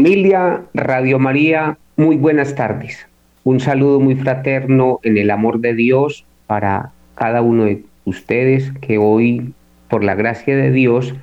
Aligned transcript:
Familia 0.00 0.62
Radio 0.72 1.18
María, 1.18 1.76
muy 1.98 2.16
buenas 2.16 2.54
tardes. 2.54 3.06
Un 3.44 3.60
saludo 3.60 4.00
muy 4.00 4.14
fraterno 4.14 4.98
en 5.02 5.18
el 5.18 5.30
amor 5.30 5.60
de 5.60 5.74
Dios 5.74 6.24
para 6.46 6.92
cada 7.16 7.42
uno 7.42 7.64
de 7.64 7.84
ustedes 8.06 8.72
que 8.80 8.96
hoy, 8.96 9.52
por 9.90 10.02
la 10.02 10.14
gracia 10.14 10.56
de 10.56 10.70
Dios, 10.70 11.14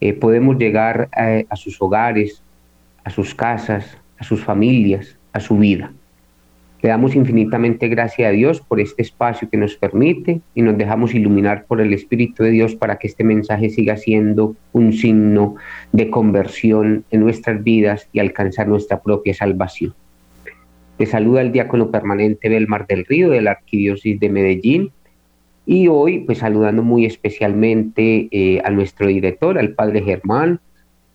eh, 0.00 0.14
podemos 0.14 0.56
llegar 0.56 1.10
a, 1.12 1.42
a 1.50 1.56
sus 1.56 1.82
hogares, 1.82 2.42
a 3.04 3.10
sus 3.10 3.34
casas, 3.34 3.98
a 4.16 4.24
sus 4.24 4.42
familias, 4.42 5.18
a 5.34 5.40
su 5.40 5.58
vida. 5.58 5.92
Le 6.80 6.90
damos 6.90 7.16
infinitamente 7.16 7.88
gracias 7.88 8.28
a 8.28 8.32
Dios 8.32 8.60
por 8.60 8.78
este 8.78 9.02
espacio 9.02 9.50
que 9.50 9.56
nos 9.56 9.76
permite 9.76 10.40
y 10.54 10.62
nos 10.62 10.78
dejamos 10.78 11.12
iluminar 11.12 11.64
por 11.66 11.80
el 11.80 11.92
Espíritu 11.92 12.44
de 12.44 12.50
Dios 12.50 12.76
para 12.76 12.98
que 12.98 13.08
este 13.08 13.24
mensaje 13.24 13.68
siga 13.68 13.96
siendo 13.96 14.54
un 14.72 14.92
signo 14.92 15.56
de 15.90 16.08
conversión 16.08 17.04
en 17.10 17.20
nuestras 17.20 17.64
vidas 17.64 18.08
y 18.12 18.20
alcanzar 18.20 18.68
nuestra 18.68 19.02
propia 19.02 19.34
salvación. 19.34 19.92
Le 20.98 21.06
saluda 21.06 21.40
el 21.40 21.50
diácono 21.50 21.90
permanente 21.90 22.48
Belmar 22.48 22.86
del 22.86 23.04
Río 23.04 23.30
de 23.30 23.42
la 23.42 23.52
Arquidiócesis 23.52 24.20
de 24.20 24.28
Medellín 24.28 24.92
y 25.66 25.88
hoy 25.88 26.20
pues 26.20 26.38
saludando 26.38 26.84
muy 26.84 27.06
especialmente 27.06 28.28
eh, 28.30 28.62
a 28.64 28.70
nuestro 28.70 29.08
director, 29.08 29.58
al 29.58 29.70
padre 29.74 30.02
Germán, 30.02 30.60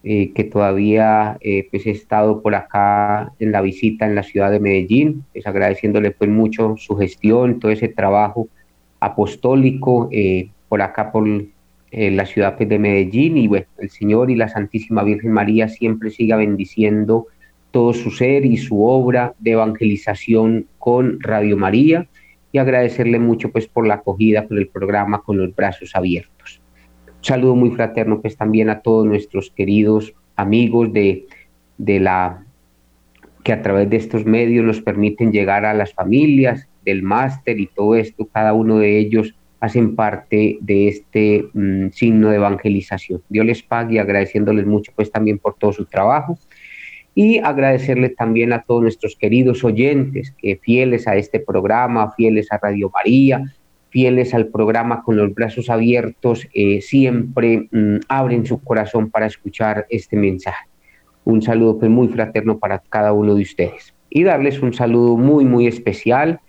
eh, 0.06 0.34
que 0.34 0.44
todavía 0.44 1.38
eh, 1.40 1.70
pues 1.72 1.86
he 1.86 1.92
estado 1.92 2.42
por 2.42 2.56
acá 2.56 3.32
en 3.40 3.54
la 3.54 3.62
visita 3.62 4.06
en 4.06 4.16
la 4.16 4.24
ciudad 4.24 4.52
de 4.52 4.60
Medellín, 4.60 5.24
pues 5.32 5.48
agradeciéndole 5.48 6.12
pues 6.12 6.30
mucho 6.30 6.76
su 6.78 6.98
gestión, 6.98 7.58
todo 7.58 7.72
ese 7.72 7.88
trabajo 7.88 8.50
apostólico 9.00 10.10
eh, 10.12 10.50
por 10.68 10.82
acá 10.82 11.10
por 11.10 11.26
la 11.90 12.26
ciudad 12.26 12.58
pues, 12.58 12.68
de 12.68 12.80
Medellín. 12.80 13.38
Y 13.38 13.48
bueno, 13.48 13.68
el 13.78 13.92
Señor 13.92 14.30
y 14.30 14.36
la 14.36 14.50
Santísima 14.50 15.04
Virgen 15.04 15.32
María 15.32 15.70
siempre 15.70 16.10
siga 16.10 16.36
bendiciendo 16.36 17.28
todo 17.72 17.94
su 17.94 18.12
ser 18.12 18.46
y 18.46 18.58
su 18.58 18.84
obra 18.84 19.36
de 19.40 19.52
evangelización 19.52 20.68
con 20.80 21.22
Radio 21.22 21.56
María. 21.56 22.08
Y 22.52 22.58
agradecerle 22.58 23.20
mucho 23.20 23.52
pues 23.52 23.68
por 23.68 23.88
la 23.88 23.96
acogida 23.96 24.48
por 24.48 24.58
el 24.58 24.68
programa 24.68 25.22
con 25.22 25.38
los 25.38 25.56
brazos 25.56 25.92
abiertos 25.96 26.33
saludo 27.24 27.56
muy 27.56 27.72
fraterno 27.72 28.22
pues 28.22 28.38
también 28.38 28.70
a 28.70 28.82
todos 28.82 29.06
nuestros 29.06 29.50
queridos 29.50 30.14
amigos 30.36 30.94
de, 30.94 31.26
de 31.78 32.00
la 32.00 32.46
que 33.44 33.54
a 33.54 33.62
través 33.62 33.90
de 33.90 33.98
estos 33.98 34.26
medios 34.26 34.66
nos 34.66 34.82
permiten 34.82 35.32
llegar 35.32 35.66
a 35.66 35.74
las 35.74 35.94
familias 35.94 36.68
del 36.86 37.02
máster 37.04 37.60
y 37.60 37.68
todo 37.68 37.96
esto, 37.96 38.28
cada 38.32 38.54
uno 38.54 38.80
de 38.80 38.98
ellos 39.00 39.36
hacen 39.60 39.96
parte 39.96 40.58
de 40.60 40.90
este 40.90 41.46
mm, 41.54 41.90
signo 41.92 42.30
de 42.30 42.36
evangelización. 42.36 43.22
Dios 43.30 43.46
les 43.46 43.64
pague 43.64 44.00
agradeciéndoles 44.00 44.66
mucho 44.66 44.92
pues 44.96 45.12
también 45.12 45.40
por 45.40 45.56
todo 45.56 45.72
su 45.72 45.86
trabajo 45.86 46.38
y 47.16 47.38
agradecerle 47.38 48.10
también 48.10 48.52
a 48.54 48.64
todos 48.64 48.82
nuestros 48.82 49.16
queridos 49.16 49.64
oyentes 49.64 50.34
que 50.38 50.58
fieles 50.58 51.08
a 51.08 51.16
este 51.16 51.40
programa, 51.40 52.12
fieles 52.12 52.52
a 52.52 52.58
Radio 52.58 52.90
María, 52.94 53.44
fieles 53.94 54.34
al 54.34 54.48
programa 54.48 55.04
con 55.04 55.18
los 55.18 55.36
brazos 55.36 55.70
abiertos, 55.70 56.48
eh, 56.56 56.82
siempre 56.82 57.70
mm, 57.72 57.98
abren 58.10 58.44
su 58.44 58.60
corazón 58.60 59.12
para 59.12 59.28
escuchar 59.28 59.86
este 59.88 60.18
mensaje. 60.18 60.66
Un 61.26 61.44
saludo 61.44 61.78
pues, 61.78 61.92
muy 61.92 62.08
fraterno 62.08 62.58
para 62.58 62.80
cada 62.80 63.14
uno 63.14 63.36
de 63.36 63.44
ustedes. 63.44 63.94
Y 64.10 64.24
darles 64.24 64.60
un 64.64 64.74
saludo 64.74 65.16
muy, 65.16 65.46
muy 65.46 65.68
especial. 65.68 66.40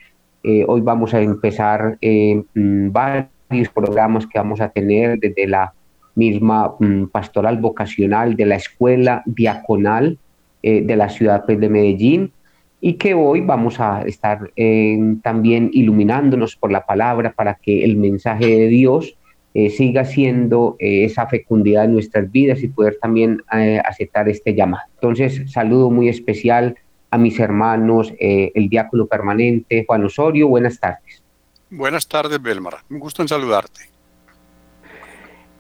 Eh, 0.43 0.65
hoy 0.67 0.81
vamos 0.81 1.13
a 1.13 1.21
empezar 1.21 1.99
eh, 2.01 2.43
mm, 2.55 2.91
varios 2.91 3.69
programas 3.75 4.27
que 4.27 4.39
vamos 4.39 4.63
a 4.63 4.71
tener 4.71 5.19
desde 5.19 5.47
la 5.47 5.75
misma 6.15 6.75
mm, 6.81 7.09
pastoral 7.09 7.59
vocacional 7.59 8.37
de 8.37 8.47
la 8.47 8.57
escuela 8.57 9.23
diaconal 9.27 10.19
de 10.63 10.97
la 10.97 11.11
ciudad 11.11 11.45
pues, 11.45 11.61
de 11.61 11.69
Medellín 11.69 12.33
y 12.87 12.99
que 12.99 13.15
hoy 13.15 13.41
vamos 13.41 13.81
a 13.81 14.03
estar 14.03 14.53
eh, 14.57 14.99
también 15.23 15.71
iluminándonos 15.73 16.55
por 16.55 16.71
la 16.71 16.85
palabra 16.85 17.33
para 17.33 17.55
que 17.55 17.83
el 17.83 17.97
mensaje 17.97 18.45
de 18.45 18.69
Dios 18.69 19.17
eh, 19.55 19.71
siga 19.71 20.05
siendo 20.05 20.77
eh, 20.79 21.07
esa 21.07 21.27
fecundidad 21.27 21.87
en 21.87 21.95
nuestras 21.95 22.31
vidas 22.31 22.63
y 22.63 22.69
poder 22.69 22.99
también 23.01 23.43
aceptar 23.87 24.29
este 24.29 24.55
llamado. 24.55 24.85
Entonces, 24.97 25.51
saludo 25.51 25.89
muy 25.89 26.11
especial 26.11 26.77
a 27.11 27.17
mis 27.17 27.41
hermanos, 27.41 28.13
el 28.19 28.69
diácono 28.69 29.07
permanente 29.07 29.87
Juan 29.87 30.05
Osorio, 30.05 30.49
buenas 30.49 30.79
tardes. 30.79 31.23
Buenas 31.71 32.07
tardes, 32.07 32.43
Belmar, 32.43 32.75
un 32.91 32.99
gusto 32.99 33.23
en 33.23 33.29
saludarte. 33.29 33.81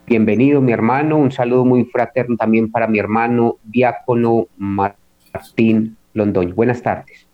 Bienvenido, 0.07 0.61
mi 0.61 0.73
hermano, 0.73 1.17
un 1.17 1.33
saludo 1.33 1.65
muy 1.65 1.87
fraterno 1.87 2.37
también 2.37 2.71
para 2.71 2.87
mi 2.87 2.99
hermano 2.99 3.57
diácono 3.65 4.49
Martín 4.59 5.97
Londoño. 6.15 6.55
Buenas 6.55 6.81
tardes. 6.81 7.27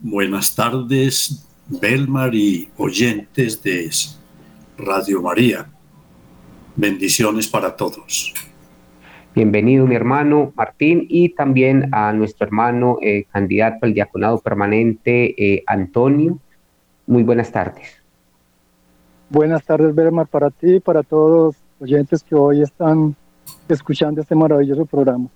Buenas 0.00 0.54
tardes, 0.56 1.46
Belmar 1.68 2.34
y 2.34 2.68
oyentes 2.76 3.62
de 3.62 3.88
Radio 4.78 5.22
María. 5.22 5.70
Bendiciones 6.74 7.46
para 7.46 7.76
todos. 7.76 8.34
Bienvenido 9.34 9.86
mi 9.86 9.94
hermano 9.94 10.52
Martín 10.56 11.06
y 11.08 11.28
también 11.28 11.88
a 11.94 12.12
nuestro 12.12 12.46
hermano 12.46 12.98
eh, 13.00 13.24
candidato 13.30 13.86
al 13.86 13.94
diaconado 13.94 14.38
permanente 14.40 15.34
eh, 15.36 15.62
Antonio. 15.66 16.38
Muy 17.06 17.22
buenas 17.22 17.52
tardes. 17.52 18.02
Buenas 19.28 19.64
tardes 19.64 19.94
Belmar 19.94 20.26
para 20.26 20.50
ti 20.50 20.76
y 20.76 20.80
para 20.80 21.02
todos 21.02 21.54
los 21.80 21.82
oyentes 21.82 22.22
que 22.22 22.34
hoy 22.34 22.62
están 22.62 23.14
escuchando 23.68 24.20
este 24.20 24.34
maravilloso 24.34 24.84
programa 24.86 25.28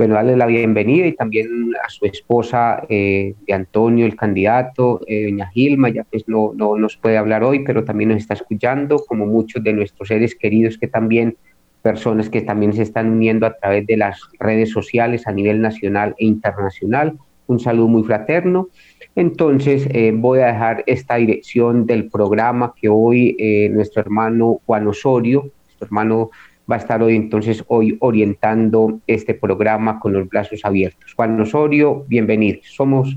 bueno, 0.00 0.14
darle 0.14 0.34
la 0.34 0.46
bienvenida 0.46 1.06
y 1.06 1.12
también 1.12 1.74
a 1.84 1.90
su 1.90 2.06
esposa 2.06 2.86
eh, 2.88 3.34
de 3.46 3.52
Antonio, 3.52 4.06
el 4.06 4.16
candidato, 4.16 5.02
eh, 5.06 5.24
doña 5.24 5.50
Gilma, 5.50 5.90
ya 5.90 6.04
pues 6.04 6.26
no, 6.26 6.52
no 6.56 6.78
nos 6.78 6.96
puede 6.96 7.18
hablar 7.18 7.44
hoy, 7.44 7.64
pero 7.66 7.84
también 7.84 8.08
nos 8.08 8.16
está 8.16 8.32
escuchando, 8.32 9.04
como 9.06 9.26
muchos 9.26 9.62
de 9.62 9.74
nuestros 9.74 10.08
seres 10.08 10.34
queridos 10.34 10.78
que 10.78 10.86
también, 10.86 11.36
personas 11.82 12.30
que 12.30 12.40
también 12.40 12.72
se 12.72 12.80
están 12.80 13.10
uniendo 13.10 13.44
a 13.44 13.52
través 13.52 13.86
de 13.86 13.98
las 13.98 14.18
redes 14.38 14.70
sociales 14.70 15.26
a 15.26 15.32
nivel 15.32 15.60
nacional 15.60 16.14
e 16.16 16.24
internacional. 16.24 17.18
Un 17.46 17.60
saludo 17.60 17.88
muy 17.88 18.02
fraterno. 18.02 18.68
Entonces, 19.14 19.86
eh, 19.90 20.14
voy 20.16 20.38
a 20.38 20.46
dejar 20.46 20.82
esta 20.86 21.16
dirección 21.16 21.84
del 21.84 22.08
programa 22.08 22.72
que 22.74 22.88
hoy 22.88 23.36
nuestro 23.70 24.00
hermano 24.00 24.62
Juan 24.64 24.86
Osorio, 24.86 25.50
nuestro 25.66 25.84
hermano 25.84 26.30
va 26.70 26.76
a 26.76 26.78
estar 26.78 27.02
hoy 27.02 27.16
entonces 27.16 27.64
hoy 27.68 27.96
orientando 28.00 29.00
este 29.06 29.34
programa 29.34 29.98
con 29.98 30.12
los 30.12 30.28
brazos 30.28 30.60
abiertos. 30.62 31.14
Juan 31.14 31.40
Osorio, 31.40 32.04
bienvenido. 32.06 32.60
Somos 32.64 33.16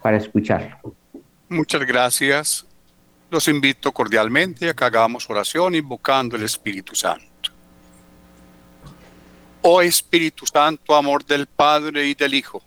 para 0.00 0.16
escucharlo. 0.16 0.94
Muchas 1.48 1.84
gracias. 1.86 2.66
Los 3.30 3.48
invito 3.48 3.92
cordialmente 3.92 4.70
a 4.70 4.74
que 4.74 4.84
hagamos 4.84 5.28
oración 5.28 5.74
invocando 5.74 6.36
el 6.36 6.44
Espíritu 6.44 6.94
Santo. 6.94 7.26
Oh 9.62 9.82
Espíritu 9.82 10.46
Santo, 10.46 10.94
amor 10.94 11.24
del 11.24 11.46
Padre 11.46 12.06
y 12.06 12.14
del 12.14 12.34
Hijo, 12.34 12.62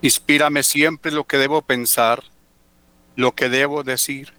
inspírame 0.00 0.62
siempre 0.62 1.12
lo 1.12 1.24
que 1.24 1.36
debo 1.36 1.60
pensar, 1.60 2.22
lo 3.14 3.32
que 3.32 3.50
debo 3.50 3.82
decir, 3.82 4.32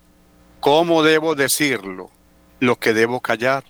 cómo 0.59 1.03
debo 1.03 1.35
decirlo, 1.35 2.09
lo 2.59 2.77
que 2.77 2.93
debo 2.93 3.21
callar 3.21 3.63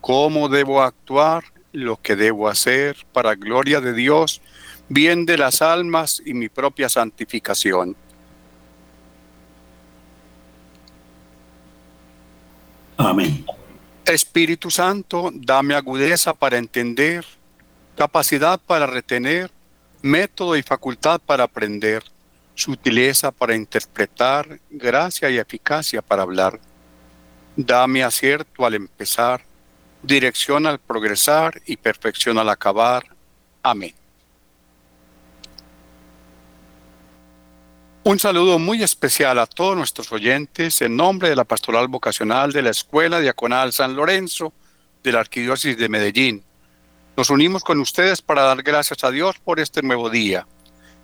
cómo 0.00 0.48
debo 0.48 0.82
actuar, 0.82 1.44
lo 1.72 1.96
que 1.96 2.16
debo 2.16 2.48
hacer 2.48 2.96
para 3.12 3.34
gloria 3.34 3.80
de 3.80 3.92
Dios, 3.92 4.40
bien 4.88 5.24
de 5.26 5.38
las 5.38 5.62
almas 5.62 6.20
y 6.24 6.34
mi 6.34 6.48
propia 6.48 6.88
santificación. 6.88 7.96
Amén. 12.96 13.46
Espíritu 14.04 14.70
Santo, 14.70 15.30
dame 15.32 15.74
agudeza 15.74 16.34
para 16.34 16.58
entender, 16.58 17.24
capacidad 17.96 18.60
para 18.60 18.86
retener, 18.86 19.50
método 20.02 20.56
y 20.56 20.62
facultad 20.62 21.20
para 21.24 21.44
aprender, 21.44 22.02
sutileza 22.54 23.30
para 23.30 23.54
interpretar, 23.54 24.60
gracia 24.68 25.30
y 25.30 25.38
eficacia 25.38 26.02
para 26.02 26.22
hablar. 26.22 26.58
Dame 27.56 28.02
acierto 28.02 28.66
al 28.66 28.74
empezar, 28.74 29.42
dirección 30.02 30.66
al 30.66 30.78
progresar 30.78 31.60
y 31.66 31.76
perfección 31.76 32.38
al 32.38 32.48
acabar. 32.48 33.04
Amén. 33.62 33.94
Un 38.02 38.18
saludo 38.18 38.58
muy 38.58 38.82
especial 38.82 39.38
a 39.38 39.46
todos 39.46 39.76
nuestros 39.76 40.10
oyentes 40.10 40.80
en 40.80 40.96
nombre 40.96 41.28
de 41.28 41.36
la 41.36 41.44
Pastoral 41.44 41.86
Vocacional 41.86 42.50
de 42.50 42.62
la 42.62 42.70
Escuela 42.70 43.20
Diaconal 43.20 43.74
San 43.74 43.94
Lorenzo 43.94 44.54
de 45.02 45.12
la 45.12 45.20
Arquidiócesis 45.20 45.76
de 45.76 45.88
Medellín. 45.90 46.42
Nos 47.14 47.28
unimos 47.28 47.62
con 47.62 47.78
ustedes 47.78 48.22
para 48.22 48.42
dar 48.42 48.62
gracias 48.62 49.04
a 49.04 49.10
Dios 49.10 49.38
por 49.38 49.60
este 49.60 49.82
nuevo 49.82 50.08
día, 50.08 50.46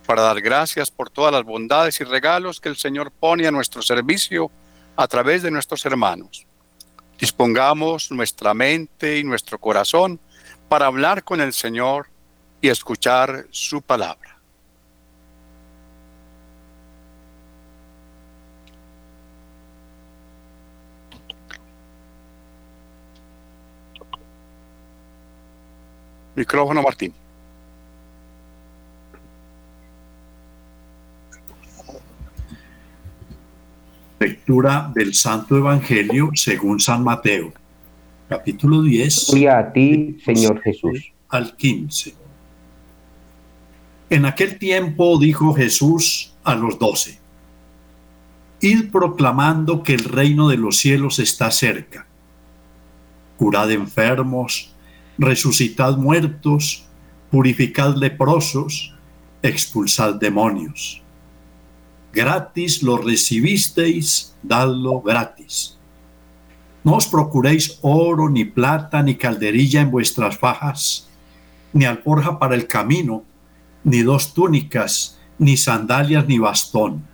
para 0.07 0.23
dar 0.23 0.41
gracias 0.41 0.89
por 0.89 1.11
todas 1.11 1.31
las 1.31 1.43
bondades 1.43 2.01
y 2.01 2.03
regalos 2.03 2.59
que 2.59 2.69
el 2.69 2.77
Señor 2.77 3.11
pone 3.11 3.45
a 3.45 3.51
nuestro 3.51 3.83
servicio 3.83 4.49
a 4.95 5.07
través 5.07 5.43
de 5.43 5.51
nuestros 5.51 5.85
hermanos. 5.85 6.46
Dispongamos 7.19 8.11
nuestra 8.11 8.53
mente 8.53 9.17
y 9.17 9.23
nuestro 9.23 9.57
corazón 9.57 10.19
para 10.69 10.85
hablar 10.85 11.23
con 11.23 11.41
el 11.41 11.53
Señor, 11.53 12.07
y 12.61 12.69
escuchar 12.69 13.47
su 13.51 13.81
palabra. 13.81 14.35
Micrófono, 26.35 26.83
Martín. 26.83 27.13
Lectura 34.19 34.91
del 34.95 35.13
Santo 35.13 35.55
Evangelio 35.55 36.31
según 36.33 36.79
San 36.79 37.03
Mateo, 37.03 37.53
capítulo 38.27 38.81
10. 38.81 39.27
Gloria 39.29 39.59
a 39.59 39.71
ti, 39.71 40.17
Señor 40.25 40.59
Jesús. 40.61 41.11
Al 41.29 41.55
15. 41.55 42.15
En 44.09 44.25
aquel 44.25 44.57
tiempo 44.57 45.19
dijo 45.19 45.53
Jesús 45.53 46.33
a 46.43 46.55
los 46.55 46.79
doce, 46.79 47.19
Id 48.59 48.89
proclamando 48.91 49.83
que 49.83 49.93
el 49.93 50.03
reino 50.03 50.49
de 50.49 50.57
los 50.57 50.77
cielos 50.77 51.19
está 51.19 51.51
cerca. 51.51 52.07
Curad 53.37 53.69
enfermos, 53.69 54.73
resucitad 55.19 55.95
muertos, 55.95 56.87
purificad 57.29 57.95
leprosos, 57.95 58.95
expulsad 59.43 60.15
demonios. 60.15 61.03
Gratis 62.17 62.81
lo 62.81 62.97
recibisteis, 62.97 64.33
dadlo 64.41 65.01
gratis. 65.01 65.77
No 66.83 66.95
os 66.95 67.05
procuréis 67.05 67.77
oro, 67.83 68.27
ni 68.27 68.43
plata, 68.43 69.03
ni 69.03 69.13
calderilla 69.13 69.81
en 69.81 69.91
vuestras 69.91 70.35
fajas, 70.35 71.07
ni 71.73 71.85
alforja 71.85 72.39
para 72.39 72.55
el 72.55 72.65
camino, 72.65 73.23
ni 73.83 74.01
dos 74.01 74.33
túnicas, 74.33 75.19
ni 75.37 75.57
sandalias, 75.57 76.27
ni 76.27 76.39
bastón, 76.39 77.05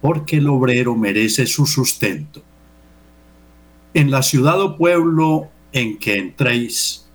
porque 0.00 0.38
el 0.38 0.48
obrero 0.48 0.96
merece 0.96 1.46
su 1.46 1.64
sustento. 1.64 2.42
En 3.94 4.10
la 4.10 4.24
ciudad 4.24 4.60
o 4.60 4.76
pueblo 4.76 5.50
en 5.70 5.98
que 5.98 6.18
entréis, 6.18 7.06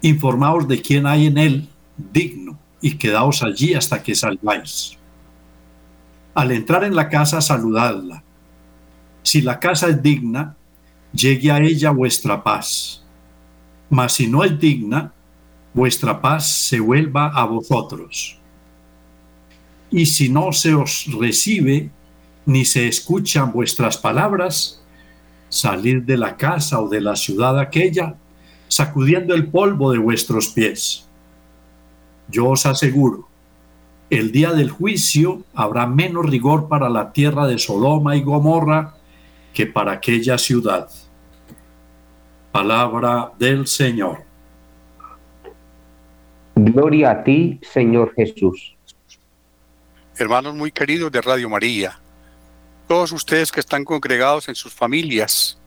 informaos 0.00 0.66
de 0.66 0.80
quién 0.80 1.06
hay 1.06 1.26
en 1.26 1.36
él 1.36 1.68
digno 1.98 2.58
y 2.80 2.96
quedaos 2.96 3.42
allí 3.42 3.74
hasta 3.74 4.02
que 4.02 4.14
salgáis. 4.14 4.96
Al 6.34 6.50
entrar 6.52 6.84
en 6.84 6.94
la 6.94 7.08
casa, 7.08 7.40
saludadla. 7.40 8.22
Si 9.22 9.42
la 9.42 9.60
casa 9.60 9.88
es 9.88 10.02
digna, 10.02 10.56
llegue 11.12 11.50
a 11.50 11.60
ella 11.60 11.90
vuestra 11.90 12.42
paz. 12.42 13.02
Mas 13.90 14.14
si 14.14 14.26
no 14.26 14.42
es 14.42 14.58
digna, 14.58 15.12
vuestra 15.74 16.20
paz 16.20 16.48
se 16.48 16.80
vuelva 16.80 17.28
a 17.28 17.44
vosotros. 17.44 18.38
Y 19.90 20.06
si 20.06 20.28
no 20.28 20.52
se 20.52 20.74
os 20.74 21.06
recibe, 21.18 21.90
ni 22.46 22.64
se 22.64 22.88
escuchan 22.88 23.52
vuestras 23.52 23.98
palabras, 23.98 24.82
salid 25.48 26.02
de 26.02 26.16
la 26.16 26.36
casa 26.36 26.80
o 26.80 26.88
de 26.88 27.00
la 27.00 27.14
ciudad 27.14 27.58
aquella, 27.58 28.16
sacudiendo 28.68 29.34
el 29.34 29.48
polvo 29.48 29.92
de 29.92 29.98
vuestros 29.98 30.48
pies. 30.48 31.06
Yo 32.28 32.48
os 32.48 32.64
aseguro, 32.64 33.28
el 34.12 34.30
día 34.30 34.52
del 34.52 34.68
juicio 34.68 35.42
habrá 35.54 35.86
menos 35.86 36.28
rigor 36.28 36.68
para 36.68 36.90
la 36.90 37.14
tierra 37.14 37.46
de 37.46 37.58
Sodoma 37.58 38.14
y 38.14 38.20
Gomorra 38.20 38.94
que 39.54 39.64
para 39.64 39.92
aquella 39.92 40.36
ciudad. 40.36 40.90
Palabra 42.52 43.32
del 43.38 43.66
Señor. 43.66 44.22
Gloria 46.54 47.12
a 47.12 47.24
ti, 47.24 47.58
Señor 47.62 48.12
Jesús. 48.14 48.74
Hermanos 50.18 50.54
muy 50.54 50.70
queridos 50.70 51.10
de 51.10 51.22
Radio 51.22 51.48
María, 51.48 51.98
todos 52.86 53.12
ustedes 53.12 53.50
que 53.50 53.60
están 53.60 53.82
congregados 53.82 54.46
en 54.46 54.54
sus 54.54 54.74
familias, 54.74 55.58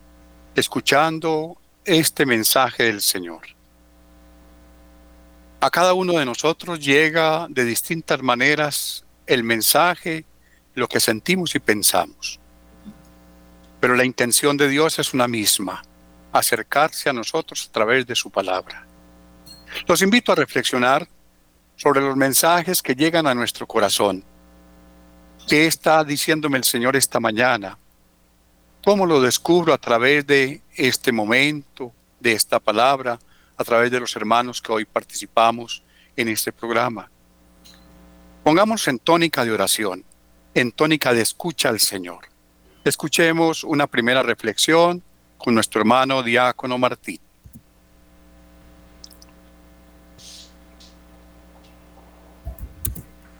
escuchando 0.53 1.57
este 1.83 2.27
mensaje 2.27 2.83
del 2.83 3.01
Señor. 3.01 3.54
A 5.59 5.69
cada 5.69 5.93
uno 5.93 6.13
de 6.13 6.25
nosotros 6.25 6.79
llega 6.79 7.47
de 7.49 7.63
distintas 7.63 8.21
maneras 8.21 9.05
el 9.25 9.43
mensaje, 9.43 10.25
lo 10.73 10.87
que 10.87 10.99
sentimos 10.99 11.55
y 11.55 11.59
pensamos. 11.59 12.39
Pero 13.79 13.95
la 13.95 14.05
intención 14.05 14.57
de 14.57 14.67
Dios 14.67 14.99
es 14.99 15.13
una 15.13 15.27
misma, 15.27 15.83
acercarse 16.31 17.09
a 17.09 17.13
nosotros 17.13 17.67
a 17.67 17.71
través 17.71 18.05
de 18.05 18.15
su 18.15 18.29
palabra. 18.29 18.85
Los 19.87 20.01
invito 20.01 20.31
a 20.31 20.35
reflexionar 20.35 21.07
sobre 21.75 22.01
los 22.01 22.15
mensajes 22.15 22.81
que 22.81 22.95
llegan 22.95 23.27
a 23.27 23.35
nuestro 23.35 23.67
corazón. 23.67 24.23
¿Qué 25.47 25.67
está 25.67 26.03
diciéndome 26.03 26.57
el 26.57 26.63
Señor 26.63 26.95
esta 26.95 27.19
mañana? 27.19 27.77
¿Cómo 28.83 29.05
lo 29.05 29.21
descubro 29.21 29.73
a 29.73 29.77
través 29.77 30.25
de 30.25 30.61
este 30.75 31.11
momento, 31.11 31.91
de 32.19 32.33
esta 32.33 32.59
palabra, 32.59 33.19
a 33.57 33.63
través 33.63 33.91
de 33.91 33.99
los 33.99 34.15
hermanos 34.15 34.61
que 34.61 34.71
hoy 34.71 34.85
participamos 34.85 35.83
en 36.15 36.27
este 36.27 36.51
programa? 36.51 37.09
Pongamos 38.43 38.87
en 38.87 38.99
tónica 38.99 39.43
de 39.43 39.51
oración, 39.51 40.03
en 40.53 40.71
tónica 40.71 41.13
de 41.13 41.21
escucha 41.21 41.69
al 41.69 41.79
Señor. 41.79 42.27
Escuchemos 42.83 43.63
una 43.63 43.87
primera 43.87 44.21
reflexión 44.21 45.01
con 45.37 45.55
nuestro 45.55 45.81
hermano 45.81 46.21
diácono 46.21 46.77
Martín. 46.77 47.19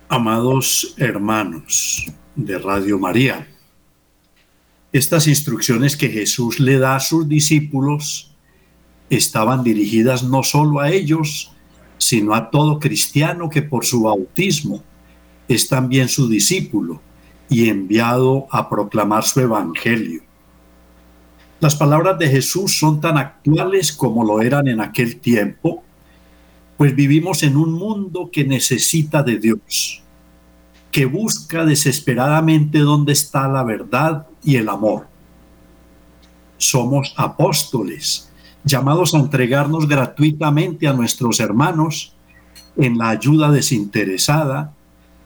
Amados 0.08 0.94
hermanos 0.98 2.06
de 2.36 2.58
Radio 2.58 3.00
María, 3.00 3.48
estas 4.94 5.28
instrucciones 5.28 5.98
que 5.98 6.10
Jesús 6.10 6.60
le 6.60 6.78
da 6.78 6.96
a 6.96 7.00
sus 7.00 7.28
discípulos 7.28 8.35
estaban 9.10 9.64
dirigidas 9.64 10.24
no 10.24 10.44
solo 10.44 10.80
a 10.80 10.90
ellos, 10.92 11.52
sino 11.98 12.34
a 12.34 12.50
todo 12.50 12.80
cristiano 12.80 13.50
que 13.50 13.62
por 13.62 13.86
su 13.86 14.04
bautismo 14.04 14.84
es 15.48 15.68
también 15.68 16.10
su 16.10 16.28
discípulo 16.28 17.02
y 17.50 17.70
enviado 17.70 18.48
a 18.52 18.70
proclamar 18.70 19.24
su 19.24 19.40
evangelio. 19.40 20.22
Las 21.60 21.76
palabras 21.76 22.20
de 22.20 22.28
Jesús 22.28 22.78
son 22.78 23.00
tan 23.00 23.18
actuales 23.18 23.92
como 23.92 24.24
lo 24.24 24.42
eran 24.42 24.68
en 24.68 24.82
aquel 24.82 25.20
tiempo 25.20 25.86
pues 26.78 26.96
vivimos 26.96 27.44
en 27.44 27.56
un 27.56 27.72
mundo 27.72 28.30
que 28.32 28.44
necesita 28.44 29.24
de 29.24 29.40
Dios, 29.40 30.02
que 30.92 31.06
busca 31.06 31.66
desesperadamente 31.66 32.80
dónde 32.80 33.14
está 33.14 33.48
la 33.48 33.64
verdad 33.64 34.28
y 34.44 34.58
el 34.58 34.68
amor. 34.68 35.08
Somos 36.58 37.14
apóstoles, 37.18 38.25
llamados 38.66 39.14
a 39.14 39.20
entregarnos 39.20 39.88
gratuitamente 39.88 40.88
a 40.88 40.94
nuestros 40.94 41.40
hermanos 41.40 42.16
en 42.76 42.98
la 42.98 43.10
ayuda 43.10 43.52
desinteresada, 43.52 44.74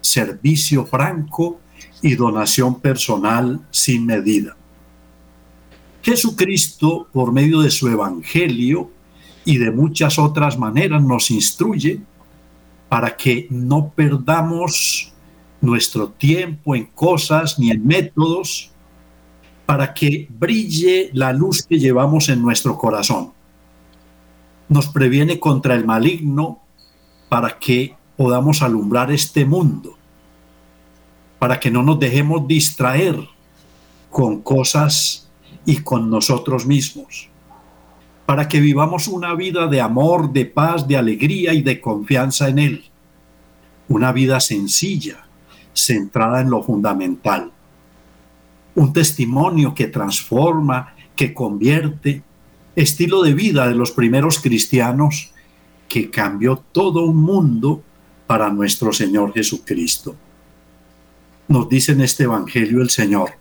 servicio 0.01 0.85
franco 0.85 1.59
y 2.01 2.15
donación 2.15 2.79
personal 2.79 3.61
sin 3.71 4.05
medida. 4.05 4.55
Jesucristo, 6.03 7.07
por 7.11 7.31
medio 7.31 7.61
de 7.61 7.71
su 7.71 7.87
Evangelio, 7.87 8.91
y 9.45 9.57
de 9.57 9.71
muchas 9.71 10.19
otras 10.19 10.59
maneras 10.59 11.01
nos 11.01 11.31
instruye 11.31 12.01
para 12.87 13.15
que 13.17 13.47
no 13.49 13.91
perdamos 13.95 15.11
nuestro 15.61 16.09
tiempo 16.09 16.75
en 16.75 16.85
cosas 16.85 17.57
ni 17.57 17.71
en 17.71 17.85
métodos, 17.85 18.68
para 19.69 19.93
que 19.93 20.27
brille 20.31 21.11
la 21.13 21.31
luz 21.31 21.61
que 21.61 21.77
llevamos 21.77 22.27
en 22.29 22.41
nuestro 22.41 22.75
corazón. 22.75 23.33
Nos 24.67 24.87
previene 24.87 25.39
contra 25.39 25.75
el 25.75 25.85
maligno 25.85 26.57
para 27.29 27.59
que 27.59 27.95
podamos 28.17 28.63
alumbrar 28.63 29.11
este 29.11 29.45
mundo, 29.45 29.95
para 31.37 31.59
que 31.59 31.69
no 31.69 31.83
nos 31.83 31.99
dejemos 31.99 32.47
distraer 32.47 33.15
con 34.09 34.41
cosas 34.41 35.29
y 35.67 35.77
con 35.77 36.09
nosotros 36.09 36.65
mismos 36.65 37.29
para 38.25 38.47
que 38.47 38.61
vivamos 38.61 39.07
una 39.07 39.35
vida 39.35 39.67
de 39.67 39.81
amor, 39.81 40.33
de 40.33 40.45
paz, 40.45 40.87
de 40.87 40.97
alegría 40.97 41.53
y 41.53 41.61
de 41.61 41.79
confianza 41.79 42.49
en 42.49 42.57
Él. 42.57 42.85
Una 43.87 44.11
vida 44.13 44.39
sencilla, 44.39 45.27
centrada 45.73 46.41
en 46.41 46.49
lo 46.49 46.63
fundamental. 46.63 47.51
Un 48.79 48.93
testimonio 48.93 49.75
que 49.75 49.87
transforma, 49.87 50.95
que 51.15 51.33
convierte, 51.33 52.23
estilo 52.75 53.21
de 53.21 53.33
vida 53.33 53.67
de 53.67 53.75
los 53.75 53.91
primeros 53.91 54.39
cristianos 54.39 55.31
que 55.89 56.09
cambió 56.09 56.63
todo 56.71 57.03
un 57.03 57.17
mundo 57.17 57.83
para 58.25 58.49
nuestro 58.49 58.93
Señor 58.93 59.33
Jesucristo. 59.33 60.15
Nos 61.49 61.67
dice 61.67 61.91
en 61.91 62.01
este 62.01 62.23
Evangelio 62.23 62.81
el 62.81 62.89
Señor, 62.89 63.31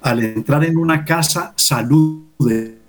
al 0.00 0.20
entrar 0.24 0.64
en 0.64 0.76
una 0.76 1.04
casa, 1.04 1.52
saluden 1.54 2.80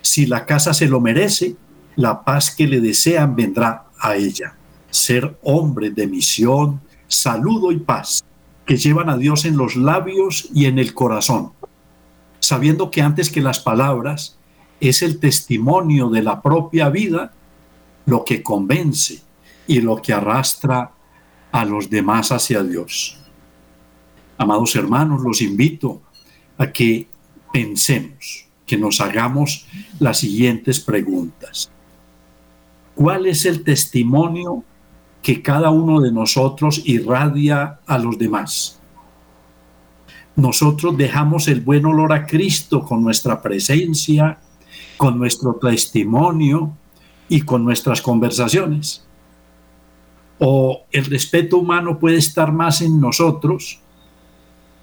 si 0.00 0.26
la 0.26 0.46
casa 0.46 0.74
se 0.74 0.86
lo 0.86 1.00
merece, 1.00 1.56
la 1.96 2.22
paz 2.24 2.54
que 2.54 2.66
le 2.66 2.80
desean 2.80 3.34
vendrá 3.34 3.86
a 3.98 4.14
ella. 4.14 4.54
Ser 4.90 5.38
hombre 5.42 5.90
de 5.90 6.06
misión, 6.06 6.80
saludo 7.08 7.72
y 7.72 7.78
paz, 7.78 8.24
que 8.70 8.76
llevan 8.76 9.10
a 9.10 9.16
Dios 9.16 9.46
en 9.46 9.56
los 9.56 9.74
labios 9.74 10.48
y 10.54 10.66
en 10.66 10.78
el 10.78 10.94
corazón, 10.94 11.50
sabiendo 12.38 12.88
que 12.92 13.02
antes 13.02 13.28
que 13.28 13.40
las 13.40 13.58
palabras 13.58 14.38
es 14.78 15.02
el 15.02 15.18
testimonio 15.18 16.08
de 16.08 16.22
la 16.22 16.40
propia 16.40 16.88
vida 16.88 17.32
lo 18.06 18.24
que 18.24 18.44
convence 18.44 19.22
y 19.66 19.80
lo 19.80 20.00
que 20.00 20.12
arrastra 20.12 20.92
a 21.50 21.64
los 21.64 21.90
demás 21.90 22.30
hacia 22.30 22.62
Dios. 22.62 23.18
Amados 24.38 24.76
hermanos, 24.76 25.20
los 25.22 25.42
invito 25.42 26.02
a 26.56 26.70
que 26.70 27.08
pensemos, 27.52 28.46
que 28.68 28.76
nos 28.76 29.00
hagamos 29.00 29.66
las 29.98 30.20
siguientes 30.20 30.78
preguntas. 30.78 31.72
¿Cuál 32.94 33.26
es 33.26 33.46
el 33.46 33.64
testimonio 33.64 34.62
que 35.22 35.42
cada 35.42 35.70
uno 35.70 36.00
de 36.00 36.12
nosotros 36.12 36.82
irradia 36.84 37.80
a 37.86 37.98
los 37.98 38.18
demás? 38.18 38.80
Nosotros 40.36 40.96
dejamos 40.96 41.48
el 41.48 41.60
buen 41.60 41.84
olor 41.86 42.12
a 42.12 42.26
Cristo 42.26 42.82
con 42.82 43.02
nuestra 43.02 43.42
presencia, 43.42 44.38
con 44.96 45.18
nuestro 45.18 45.54
testimonio 45.54 46.72
y 47.28 47.42
con 47.42 47.64
nuestras 47.64 48.00
conversaciones. 48.00 49.04
O 50.38 50.82
el 50.90 51.04
respeto 51.04 51.58
humano 51.58 51.98
puede 51.98 52.16
estar 52.16 52.52
más 52.52 52.80
en 52.80 53.00
nosotros 53.00 53.80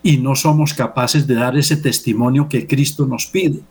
y 0.03 0.17
no 0.17 0.35
somos 0.35 0.73
capaces 0.73 1.25
de 1.25 1.35
dar 1.35 1.57
ese 1.57 1.77
testimonio 1.77 2.47
que 2.47 2.67
Cristo 2.67 3.07
nos 3.07 3.25
pide 3.25 3.63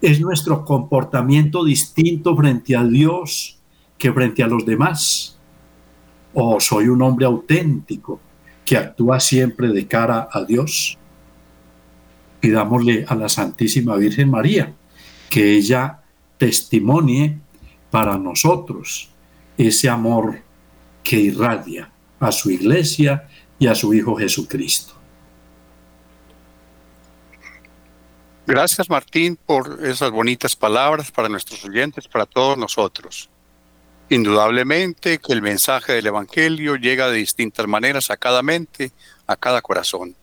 es 0.00 0.20
nuestro 0.20 0.64
comportamiento 0.64 1.64
distinto 1.64 2.36
frente 2.36 2.76
a 2.76 2.84
Dios 2.84 3.55
que 3.98 4.12
frente 4.12 4.42
a 4.42 4.46
los 4.46 4.64
demás. 4.64 5.38
O 6.34 6.60
soy 6.60 6.88
un 6.88 7.02
hombre 7.02 7.26
auténtico 7.26 8.20
que 8.64 8.76
actúa 8.76 9.20
siempre 9.20 9.68
de 9.68 9.86
cara 9.86 10.28
a 10.30 10.44
Dios. 10.44 10.98
Pidámosle 12.40 13.06
a 13.08 13.14
la 13.14 13.28
Santísima 13.28 13.96
Virgen 13.96 14.30
María 14.30 14.74
que 15.30 15.52
ella 15.54 16.02
testimonie 16.38 17.38
para 17.90 18.18
nosotros 18.18 19.08
ese 19.56 19.88
amor 19.88 20.40
que 21.02 21.18
irradia 21.18 21.90
a 22.20 22.32
su 22.32 22.50
iglesia 22.50 23.28
y 23.58 23.66
a 23.68 23.74
su 23.74 23.94
Hijo 23.94 24.16
Jesucristo. 24.16 24.94
Gracias 28.46 28.88
Martín 28.88 29.36
por 29.36 29.84
esas 29.84 30.10
bonitas 30.10 30.54
palabras 30.54 31.10
para 31.10 31.28
nuestros 31.28 31.64
oyentes, 31.64 32.06
para 32.06 32.26
todos 32.26 32.56
nosotros. 32.56 33.28
Indudablemente 34.08 35.18
que 35.18 35.32
el 35.32 35.42
mensaje 35.42 35.94
del 35.94 36.06
Evangelio 36.06 36.76
llega 36.76 37.08
de 37.08 37.16
distintas 37.16 37.66
maneras 37.66 38.08
a 38.10 38.16
cada 38.16 38.40
mente, 38.40 38.92
a 39.26 39.36
cada 39.36 39.60
corazón. 39.62 40.14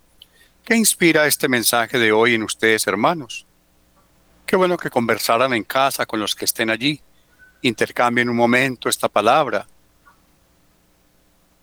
¿Qué 0.63 0.75
inspira 0.75 1.27
este 1.27 1.49
mensaje 1.49 1.99
de 1.99 2.13
hoy 2.13 2.35
en 2.35 2.43
ustedes, 2.43 2.87
hermanos? 2.87 3.45
Qué 4.45 4.55
bueno 4.55 4.77
que 4.77 4.89
conversaran 4.89 5.53
en 5.53 5.65
casa 5.65 6.05
con 6.05 6.21
los 6.21 6.33
que 6.33 6.45
estén 6.45 6.69
allí, 6.69 7.01
intercambien 7.61 8.29
un 8.29 8.37
momento 8.37 8.87
esta 8.87 9.09
palabra, 9.09 9.67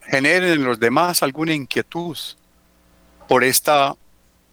generen 0.02 0.50
en 0.50 0.64
los 0.64 0.78
demás 0.78 1.22
alguna 1.22 1.54
inquietud 1.54 2.18
por 3.26 3.44
esta 3.44 3.96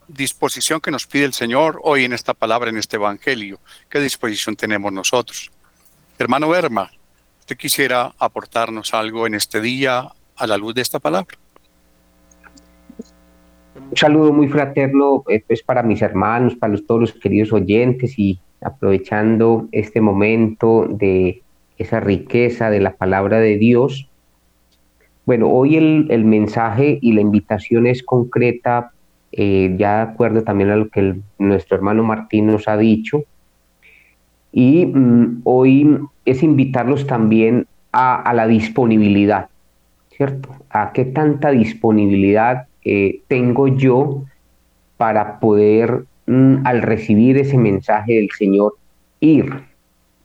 disposición 0.07 0.79
que 0.79 0.91
nos 0.91 1.05
pide 1.05 1.25
el 1.25 1.33
Señor 1.33 1.81
hoy 1.83 2.05
en 2.05 2.13
esta 2.13 2.33
palabra, 2.33 2.69
en 2.69 2.77
este 2.77 2.95
Evangelio. 2.95 3.59
¿Qué 3.89 3.99
disposición 3.99 4.55
tenemos 4.55 4.93
nosotros? 4.93 5.51
Hermano 6.17 6.47
Berma, 6.47 6.91
¿usted 7.47 7.55
quisiera 7.55 8.13
aportarnos 8.19 8.93
algo 8.93 9.25
en 9.25 9.33
este 9.33 9.61
día 9.61 10.09
a 10.35 10.47
la 10.47 10.57
luz 10.57 10.75
de 10.75 10.81
esta 10.81 10.99
palabra? 10.99 11.37
Un 13.89 13.95
saludo 13.95 14.33
muy 14.33 14.49
fraterno 14.49 15.23
eh, 15.29 15.41
pues, 15.47 15.63
para 15.63 15.81
mis 15.81 16.01
hermanos, 16.01 16.55
para 16.55 16.75
todos 16.85 16.99
los 16.99 17.13
queridos 17.13 17.53
oyentes 17.53 18.19
y 18.19 18.37
aprovechando 18.59 19.69
este 19.71 20.01
momento 20.01 20.87
de 20.89 21.41
esa 21.77 22.01
riqueza 22.01 22.69
de 22.69 22.81
la 22.81 22.97
palabra 22.97 23.39
de 23.39 23.57
Dios. 23.57 24.09
Bueno, 25.25 25.47
hoy 25.47 25.77
el, 25.77 26.07
el 26.09 26.25
mensaje 26.25 26.99
y 27.01 27.13
la 27.13 27.21
invitación 27.21 27.87
es 27.87 28.03
concreta 28.03 28.91
eh, 29.31 29.73
ya 29.79 30.03
de 30.03 30.11
acuerdo 30.11 30.43
también 30.43 30.71
a 30.71 30.75
lo 30.75 30.89
que 30.89 31.15
nuestro 31.37 31.77
hermano 31.77 32.03
Martín 32.03 32.47
nos 32.47 32.67
ha 32.67 32.75
dicho. 32.75 33.23
Y 34.59 34.87
mm, 34.87 35.41
hoy 35.43 35.99
es 36.25 36.41
invitarlos 36.41 37.05
también 37.05 37.67
a, 37.91 38.33
la 38.33 38.47
disponibilidad, 38.47 39.49
¿cierto? 40.09 40.49
A 40.71 40.93
qué 40.93 41.05
tanta 41.05 41.51
disponibilidad 41.51 42.65
eh, 42.83 43.21
tengo 43.27 43.67
yo 43.67 44.23
para 44.97 45.39
poder, 45.39 46.05
mm, 46.25 46.65
al 46.65 46.81
recibir 46.81 47.37
ese 47.37 47.55
mensaje 47.55 48.15
del 48.15 48.31
Señor, 48.31 48.73
ir 49.19 49.61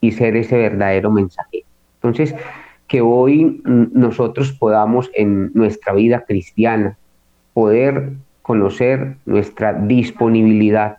y 0.01 0.13
ser 0.13 0.35
ese 0.37 0.57
verdadero 0.57 1.11
mensaje. 1.11 1.67
Entonces, 1.97 2.35
que 2.89 3.03
hoy 3.03 3.61
mm, 3.63 3.89
nosotros 3.93 4.53
podamos 4.53 5.11
en 5.15 5.51
nuestra 5.53 5.93
vida 5.93 6.25
cristiana 6.27 6.97
poder 7.53 8.15
conocer 8.41 9.17
nuestra 9.27 9.75
disponibilidad, 9.75 10.97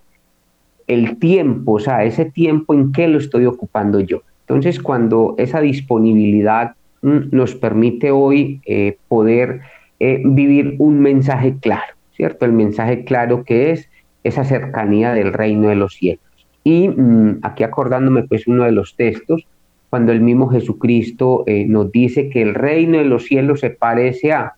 el 0.88 1.18
tiempo, 1.18 1.74
o 1.74 1.80
sea, 1.80 2.04
ese 2.04 2.26
tiempo 2.26 2.74
en 2.74 2.92
que 2.92 3.08
lo 3.08 3.18
estoy 3.18 3.46
ocupando 3.46 4.00
yo. 4.00 4.22
Entonces, 4.42 4.80
cuando 4.80 5.36
esa 5.38 5.62
disponibilidad 5.62 6.76
mm, 7.02 7.18
nos 7.32 7.56
permite 7.56 8.12
hoy 8.12 8.62
eh, 8.66 8.98
poder 9.08 9.62
eh, 10.00 10.22
vivir 10.26 10.76
un 10.80 11.00
mensaje 11.00 11.56
claro, 11.60 11.94
¿cierto? 12.16 12.46
El 12.46 12.54
mensaje 12.54 13.06
claro 13.06 13.44
que 13.44 13.72
es 13.72 13.90
esa 14.24 14.44
cercanía 14.44 15.14
del 15.14 15.34
reino 15.34 15.70
de 15.70 15.76
los 15.76 15.94
cielos. 15.96 16.24
Y 16.64 16.90
mm, 16.90 17.40
aquí 17.42 17.64
acordándome 17.64 18.24
pues 18.24 18.48
uno 18.48 18.64
de 18.64 18.72
los 18.72 18.96
textos, 18.96 19.46
cuando 19.90 20.12
el 20.12 20.22
mismo 20.22 20.50
Jesucristo 20.50 21.44
eh, 21.46 21.66
nos 21.68 21.92
dice 21.92 22.30
que 22.30 22.42
el 22.42 22.56
reino 22.56 22.98
de 22.98 23.06
los 23.06 23.26
cielos 23.26 23.60
se 23.60 23.70
parece 23.70 24.32
a 24.34 24.54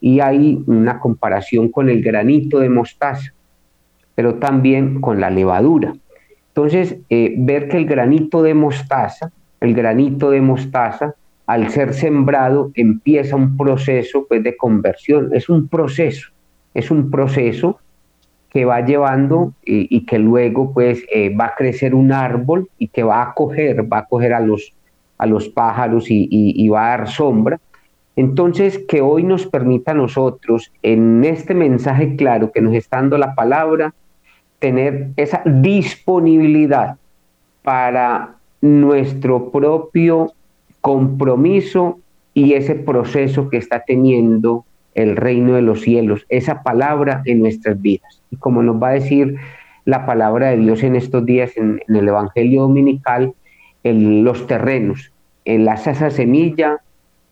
y 0.00 0.18
hay 0.18 0.60
una 0.66 0.98
comparación 0.98 1.68
con 1.68 1.88
el 1.88 2.02
granito 2.02 2.58
de 2.58 2.68
mostaza, 2.68 3.32
pero 4.14 4.34
también 4.34 5.00
con 5.00 5.20
la 5.20 5.30
levadura. 5.30 5.94
Entonces, 6.48 6.96
eh, 7.08 7.34
ver 7.38 7.68
que 7.68 7.78
el 7.78 7.86
granito 7.86 8.42
de 8.42 8.54
mostaza, 8.54 9.32
el 9.60 9.74
granito 9.74 10.30
de 10.30 10.40
mostaza, 10.40 11.14
al 11.46 11.70
ser 11.70 11.94
sembrado, 11.94 12.70
empieza 12.74 13.36
un 13.36 13.56
proceso 13.56 14.26
pues, 14.28 14.42
de 14.42 14.56
conversión. 14.56 15.30
Es 15.32 15.48
un 15.48 15.68
proceso, 15.68 16.28
es 16.74 16.90
un 16.90 17.10
proceso 17.10 17.78
que 18.50 18.64
va 18.66 18.84
llevando 18.84 19.54
y, 19.64 20.04
que 20.04 20.18
luego 20.18 20.74
pues 20.74 21.02
eh, 21.10 21.34
va 21.34 21.46
a 21.46 21.54
crecer 21.54 21.94
un 21.94 22.12
árbol 22.12 22.68
y 22.78 22.88
que 22.88 23.02
va 23.02 23.22
a 23.22 23.30
acoger, 23.30 23.90
va 23.90 23.98
a 23.98 24.00
acoger 24.00 24.34
a 24.34 24.40
los, 24.40 24.74
a 25.16 25.24
los 25.24 25.48
pájaros 25.48 26.10
y, 26.10 26.28
y 26.30 26.68
va 26.68 26.92
a 26.92 26.98
dar 26.98 27.08
sombra 27.08 27.58
entonces, 28.14 28.78
que 28.88 29.00
hoy 29.00 29.22
nos 29.22 29.46
permita 29.46 29.92
a 29.92 29.94
nosotros, 29.94 30.70
en 30.82 31.24
este 31.24 31.54
mensaje 31.54 32.14
claro 32.16 32.52
que 32.52 32.60
nos 32.60 32.74
está 32.74 32.98
dando 32.98 33.16
la 33.16 33.34
palabra, 33.34 33.94
tener 34.62 35.08
esa 35.16 35.42
disponibilidad 35.44 36.96
para 37.62 38.36
nuestro 38.60 39.50
propio 39.50 40.32
compromiso 40.80 41.98
y 42.32 42.52
ese 42.54 42.76
proceso 42.76 43.48
que 43.50 43.56
está 43.56 43.82
teniendo 43.84 44.64
el 44.94 45.16
reino 45.16 45.54
de 45.54 45.62
los 45.62 45.80
cielos, 45.80 46.24
esa 46.28 46.62
palabra 46.62 47.22
en 47.24 47.40
nuestras 47.40 47.82
vidas. 47.82 48.22
Y 48.30 48.36
como 48.36 48.62
nos 48.62 48.80
va 48.80 48.90
a 48.90 48.92
decir 48.92 49.34
la 49.84 50.06
palabra 50.06 50.50
de 50.50 50.58
Dios 50.58 50.84
en 50.84 50.94
estos 50.94 51.26
días 51.26 51.56
en, 51.56 51.80
el 51.88 52.06
Evangelio 52.06 52.62
Dominical, 52.62 53.32
en 53.82 54.22
los 54.22 54.46
terrenos, 54.46 55.12
en 55.44 55.64
la 55.64 55.74
esa 55.74 56.10
semilla 56.10 56.78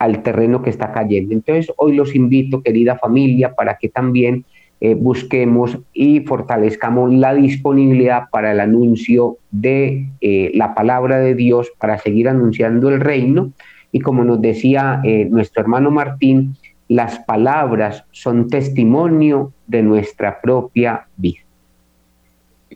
al 0.00 0.24
terreno 0.24 0.62
que 0.62 0.70
está 0.70 0.90
cayendo. 0.90 1.32
Entonces, 1.32 1.72
hoy 1.76 1.94
los 1.94 2.16
invito, 2.16 2.60
querida 2.60 2.98
familia, 2.98 3.54
para 3.54 3.76
que 3.76 3.88
también 3.88 4.44
eh, 4.82 4.94
busquemos 4.94 5.76
y 5.92 6.20
fortalezcamos 6.20 7.12
la 7.12 7.34
disponibilidad 7.34 8.30
para 8.30 8.52
el 8.52 8.60
anuncio 8.60 9.36
de 9.50 10.08
eh, 10.22 10.50
la 10.54 10.74
palabra 10.74 11.18
de 11.18 11.34
Dios, 11.34 11.70
para 11.78 11.98
seguir 11.98 12.28
anunciando 12.28 12.88
el 12.88 13.00
reino. 13.00 13.52
Y 13.92 14.00
como 14.00 14.24
nos 14.24 14.40
decía 14.40 15.02
eh, 15.04 15.26
nuestro 15.30 15.62
hermano 15.62 15.90
Martín, 15.90 16.56
las 16.88 17.18
palabras 17.20 18.04
son 18.10 18.48
testimonio 18.48 19.52
de 19.66 19.82
nuestra 19.82 20.40
propia 20.40 21.06
vida. 21.16 21.40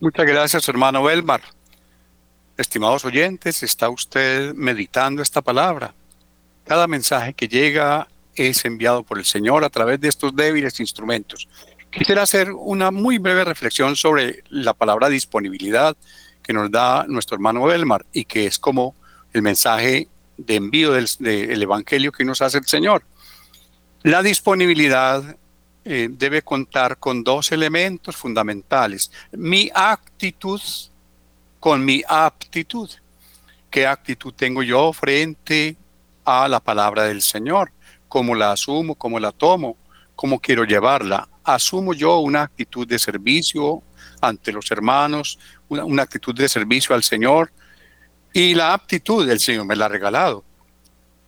Muchas 0.00 0.26
gracias, 0.26 0.68
hermano 0.68 1.02
Belmar. 1.02 1.40
Estimados 2.58 3.04
oyentes, 3.04 3.62
¿está 3.62 3.88
usted 3.88 4.54
meditando 4.54 5.22
esta 5.22 5.40
palabra? 5.40 5.94
Cada 6.64 6.86
mensaje 6.86 7.32
que 7.32 7.48
llega 7.48 8.06
es 8.36 8.64
enviado 8.64 9.02
por 9.02 9.18
el 9.18 9.24
Señor 9.24 9.64
a 9.64 9.70
través 9.70 10.00
de 10.00 10.08
estos 10.08 10.34
débiles 10.36 10.78
instrumentos. 10.80 11.48
Quisiera 11.96 12.22
hacer 12.22 12.50
una 12.50 12.90
muy 12.90 13.18
breve 13.18 13.44
reflexión 13.44 13.94
sobre 13.94 14.42
la 14.48 14.74
palabra 14.74 15.08
disponibilidad 15.08 15.96
que 16.42 16.52
nos 16.52 16.70
da 16.70 17.06
nuestro 17.06 17.36
hermano 17.36 17.64
Belmar 17.64 18.04
y 18.12 18.24
que 18.24 18.46
es 18.46 18.58
como 18.58 18.96
el 19.32 19.42
mensaje 19.42 20.08
de 20.36 20.56
envío 20.56 20.92
del, 20.92 21.62
Evangelio 21.62 22.10
que 22.10 22.24
nos 22.24 22.42
hace 22.42 22.58
el 22.58 22.66
Señor. 22.66 23.04
La 24.02 24.22
disponibilidad 24.22 25.36
eh, 25.84 26.08
debe 26.10 26.42
contar 26.42 26.98
con 26.98 27.22
dos 27.22 27.52
elementos 27.52 28.16
fundamentales. 28.16 29.12
Mi 29.32 29.70
actitud 29.72 30.60
con 31.60 31.84
mi 31.84 32.02
aptitud. 32.06 32.90
¿Qué 33.70 33.86
actitud 33.86 34.34
tengo 34.34 34.62
yo 34.62 34.92
frente 34.92 35.76
a 36.24 36.48
la 36.48 36.60
palabra 36.60 37.04
del 37.04 37.22
Señor? 37.22 37.72
¿Cómo 38.08 38.34
la 38.34 38.52
asumo? 38.52 38.96
¿Cómo 38.96 39.18
la 39.18 39.32
tomo? 39.32 39.76
¿Cómo 40.14 40.40
quiero 40.40 40.64
llevarla? 40.64 41.28
¿Asumo 41.44 41.94
yo 41.94 42.18
una 42.18 42.42
actitud 42.42 42.86
de 42.86 42.98
servicio 42.98 43.82
ante 44.20 44.52
los 44.52 44.70
hermanos, 44.70 45.38
una, 45.68 45.84
una 45.84 46.02
actitud 46.02 46.34
de 46.34 46.48
servicio 46.48 46.94
al 46.94 47.02
Señor? 47.02 47.52
Y 48.32 48.54
la 48.54 48.74
aptitud 48.74 49.26
del 49.26 49.38
Señor 49.38 49.66
me 49.66 49.76
la 49.76 49.86
ha 49.86 49.88
regalado. 49.88 50.44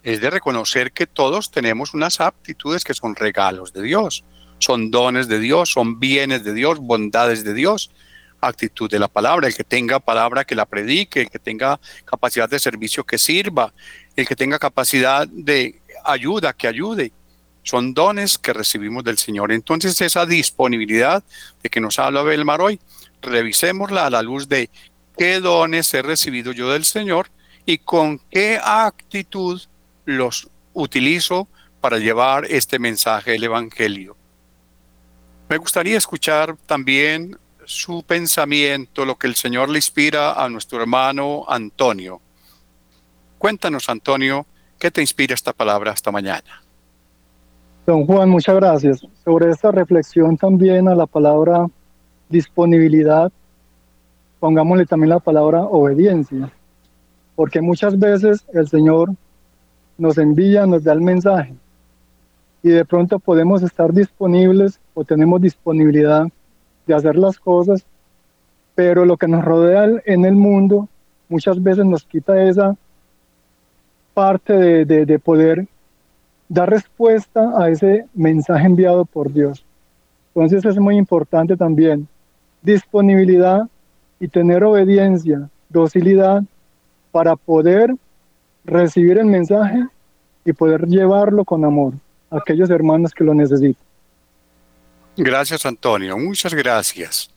Es 0.02 0.20
de 0.20 0.30
reconocer 0.30 0.92
que 0.92 1.06
todos 1.06 1.50
tenemos 1.50 1.94
unas 1.94 2.20
aptitudes 2.20 2.82
que 2.82 2.94
son 2.94 3.14
regalos 3.14 3.72
de 3.72 3.82
Dios, 3.82 4.24
son 4.58 4.90
dones 4.90 5.28
de 5.28 5.38
Dios, 5.38 5.70
son 5.70 6.00
bienes 6.00 6.44
de 6.44 6.52
Dios, 6.52 6.78
bondades 6.78 7.44
de 7.44 7.54
Dios, 7.54 7.90
actitud 8.40 8.90
de 8.90 8.98
la 8.98 9.08
palabra, 9.08 9.48
el 9.48 9.54
que 9.54 9.64
tenga 9.64 10.00
palabra 10.00 10.44
que 10.44 10.54
la 10.54 10.66
predique, 10.66 11.22
el 11.22 11.30
que 11.30 11.38
tenga 11.38 11.80
capacidad 12.04 12.48
de 12.48 12.58
servicio 12.58 13.04
que 13.04 13.18
sirva, 13.18 13.72
el 14.14 14.26
que 14.26 14.36
tenga 14.36 14.58
capacidad 14.58 15.26
de 15.28 15.80
ayuda 16.04 16.52
que 16.52 16.68
ayude. 16.68 17.12
Son 17.66 17.94
dones 17.94 18.38
que 18.38 18.52
recibimos 18.52 19.02
del 19.02 19.18
Señor. 19.18 19.50
Entonces 19.50 20.00
esa 20.00 20.24
disponibilidad 20.24 21.24
de 21.64 21.68
que 21.68 21.80
nos 21.80 21.98
habla 21.98 22.22
Belmar 22.22 22.60
hoy, 22.60 22.78
revisémosla 23.20 24.06
a 24.06 24.10
la 24.10 24.22
luz 24.22 24.48
de 24.48 24.70
qué 25.18 25.40
dones 25.40 25.92
he 25.92 26.00
recibido 26.00 26.52
yo 26.52 26.70
del 26.70 26.84
Señor 26.84 27.28
y 27.64 27.78
con 27.78 28.20
qué 28.30 28.60
actitud 28.62 29.60
los 30.04 30.48
utilizo 30.74 31.48
para 31.80 31.98
llevar 31.98 32.44
este 32.44 32.78
mensaje 32.78 33.32
del 33.32 33.42
Evangelio. 33.42 34.16
Me 35.48 35.56
gustaría 35.56 35.98
escuchar 35.98 36.56
también 36.66 37.36
su 37.64 38.04
pensamiento, 38.04 39.04
lo 39.04 39.18
que 39.18 39.26
el 39.26 39.34
Señor 39.34 39.70
le 39.70 39.78
inspira 39.78 40.34
a 40.34 40.48
nuestro 40.48 40.80
hermano 40.80 41.44
Antonio. 41.48 42.20
Cuéntanos, 43.38 43.88
Antonio, 43.88 44.46
¿qué 44.78 44.92
te 44.92 45.00
inspira 45.00 45.34
esta 45.34 45.52
palabra 45.52 45.90
esta 45.90 46.12
mañana? 46.12 46.62
Don 47.86 48.04
Juan, 48.04 48.28
muchas 48.28 48.56
gracias. 48.56 49.06
Sobre 49.24 49.48
esta 49.50 49.70
reflexión 49.70 50.36
también 50.36 50.88
a 50.88 50.96
la 50.96 51.06
palabra 51.06 51.68
disponibilidad, 52.28 53.30
pongámosle 54.40 54.86
también 54.86 55.10
la 55.10 55.20
palabra 55.20 55.62
obediencia, 55.62 56.52
porque 57.36 57.60
muchas 57.60 57.96
veces 57.96 58.44
el 58.52 58.66
Señor 58.68 59.12
nos 59.98 60.18
envía, 60.18 60.66
nos 60.66 60.82
da 60.82 60.94
el 60.94 61.00
mensaje 61.00 61.54
y 62.60 62.70
de 62.70 62.84
pronto 62.84 63.20
podemos 63.20 63.62
estar 63.62 63.92
disponibles 63.92 64.80
o 64.94 65.04
tenemos 65.04 65.40
disponibilidad 65.40 66.26
de 66.84 66.94
hacer 66.94 67.14
las 67.14 67.38
cosas, 67.38 67.86
pero 68.74 69.04
lo 69.04 69.16
que 69.16 69.28
nos 69.28 69.44
rodea 69.44 69.88
en 70.04 70.24
el 70.24 70.34
mundo 70.34 70.88
muchas 71.28 71.62
veces 71.62 71.84
nos 71.84 72.04
quita 72.04 72.42
esa 72.42 72.76
parte 74.12 74.84
de, 74.84 75.06
de, 75.06 75.18
poder 75.20 75.68
dar 76.48 76.70
respuesta 76.70 77.52
a 77.58 77.68
ese 77.70 78.06
mensaje 78.14 78.66
enviado 78.66 79.04
por 79.04 79.32
Dios. 79.32 79.64
Entonces 80.34 80.64
es 80.64 80.78
muy 80.78 80.96
importante 80.96 81.56
también 81.56 82.08
disponibilidad 82.62 83.68
y 84.20 84.28
tener 84.28 84.64
obediencia, 84.64 85.48
docilidad 85.68 86.42
para 87.12 87.36
poder 87.36 87.94
recibir 88.64 89.18
el 89.18 89.26
mensaje 89.26 89.86
y 90.44 90.52
poder 90.52 90.86
llevarlo 90.86 91.44
con 91.44 91.64
amor 91.64 91.94
a 92.30 92.38
aquellos 92.38 92.70
hermanos 92.70 93.12
que 93.12 93.24
lo 93.24 93.34
necesitan. 93.34 93.82
Gracias, 95.16 95.64
Antonio. 95.64 96.18
Muchas 96.18 96.52
gracias. 96.52 97.30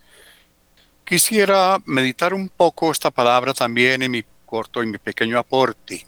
Quisiera 1.06 1.78
meditar 1.86 2.34
un 2.34 2.50
poco 2.50 2.92
esta 2.92 3.10
palabra 3.10 3.54
también 3.54 4.02
en 4.02 4.12
mi 4.12 4.24
corto 4.46 4.84
y 4.84 4.88
mi 4.88 4.98
pequeño 4.98 5.40
aporte. 5.40 6.06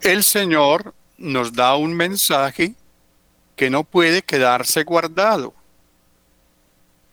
El 0.00 0.22
Señor 0.22 0.94
nos 1.16 1.52
da 1.52 1.76
un 1.76 1.94
mensaje 1.94 2.74
que 3.56 3.68
no 3.68 3.82
puede 3.82 4.22
quedarse 4.22 4.84
guardado. 4.84 5.52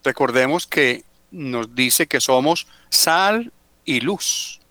Recordemos 0.03 0.67
que 0.67 1.03
nos 1.31 1.73
dice 1.73 2.05
que 2.05 2.21
somos 2.21 2.67
sal 2.89 3.51
y 3.83 4.01
luz. 4.01 4.61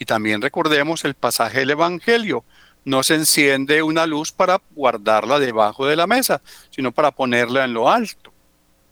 Y 0.00 0.04
también 0.04 0.42
recordemos 0.42 1.04
el 1.04 1.14
pasaje 1.14 1.60
del 1.60 1.70
Evangelio. 1.70 2.44
No 2.84 3.04
se 3.04 3.14
enciende 3.14 3.82
una 3.82 4.06
luz 4.06 4.32
para 4.32 4.60
guardarla 4.74 5.38
debajo 5.38 5.86
de 5.86 5.94
la 5.94 6.08
mesa, 6.08 6.40
sino 6.70 6.90
para 6.90 7.12
ponerla 7.12 7.64
en 7.64 7.74
lo 7.74 7.88
alto. 7.88 8.32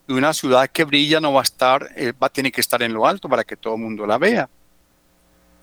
Y 0.07 0.13
una 0.13 0.33
ciudad 0.33 0.71
que 0.71 0.85
brilla 0.85 1.19
no 1.19 1.33
va 1.33 1.41
a 1.41 1.45
estar, 1.45 1.89
eh, 1.97 2.13
va, 2.13 2.29
tiene 2.29 2.53
que 2.53 2.61
estar 2.61 2.81
en 2.83 2.95
lo 2.95 3.07
alto 3.07 3.29
para 3.29 3.43
que 3.43 3.57
todo 3.57 3.75
el 3.75 3.81
mundo 3.81 4.07
la 4.07 4.19
vea. 4.19 4.49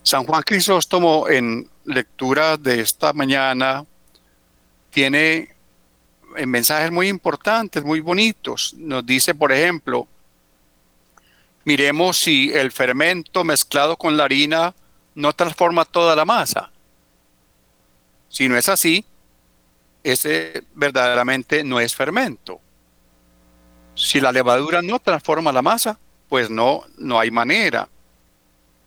San 0.03 0.25
Juan 0.25 0.43
Crisóstomo 0.43 1.29
en 1.29 1.69
lectura 1.85 2.57
de 2.57 2.81
esta 2.81 3.13
mañana 3.13 3.85
tiene 4.91 5.55
eh, 6.35 6.45
mensajes 6.45 6.91
muy 6.91 7.07
importantes, 7.07 7.83
muy 7.83 8.01
bonitos. 8.01 8.75
Nos 8.77 9.05
dice, 9.05 9.33
por 9.33 9.53
ejemplo, 9.53 10.07
miremos 11.63 12.17
si 12.19 12.51
el 12.51 12.71
fermento 12.71 13.45
mezclado 13.45 13.95
con 13.95 14.17
la 14.17 14.25
harina 14.25 14.75
no 15.15 15.33
transforma 15.33 15.85
toda 15.85 16.15
la 16.15 16.25
masa. 16.25 16.69
Si 18.27 18.49
no 18.49 18.57
es 18.57 18.67
así, 18.67 19.05
ese 20.03 20.65
verdaderamente 20.73 21.63
no 21.63 21.79
es 21.79 21.95
fermento. 21.95 22.59
Si 23.95 24.19
la 24.19 24.33
levadura 24.33 24.81
no 24.81 24.99
transforma 24.99 25.53
la 25.53 25.61
masa, 25.61 25.97
pues 26.27 26.49
no, 26.49 26.83
no 26.97 27.19
hay 27.19 27.31
manera. 27.31 27.87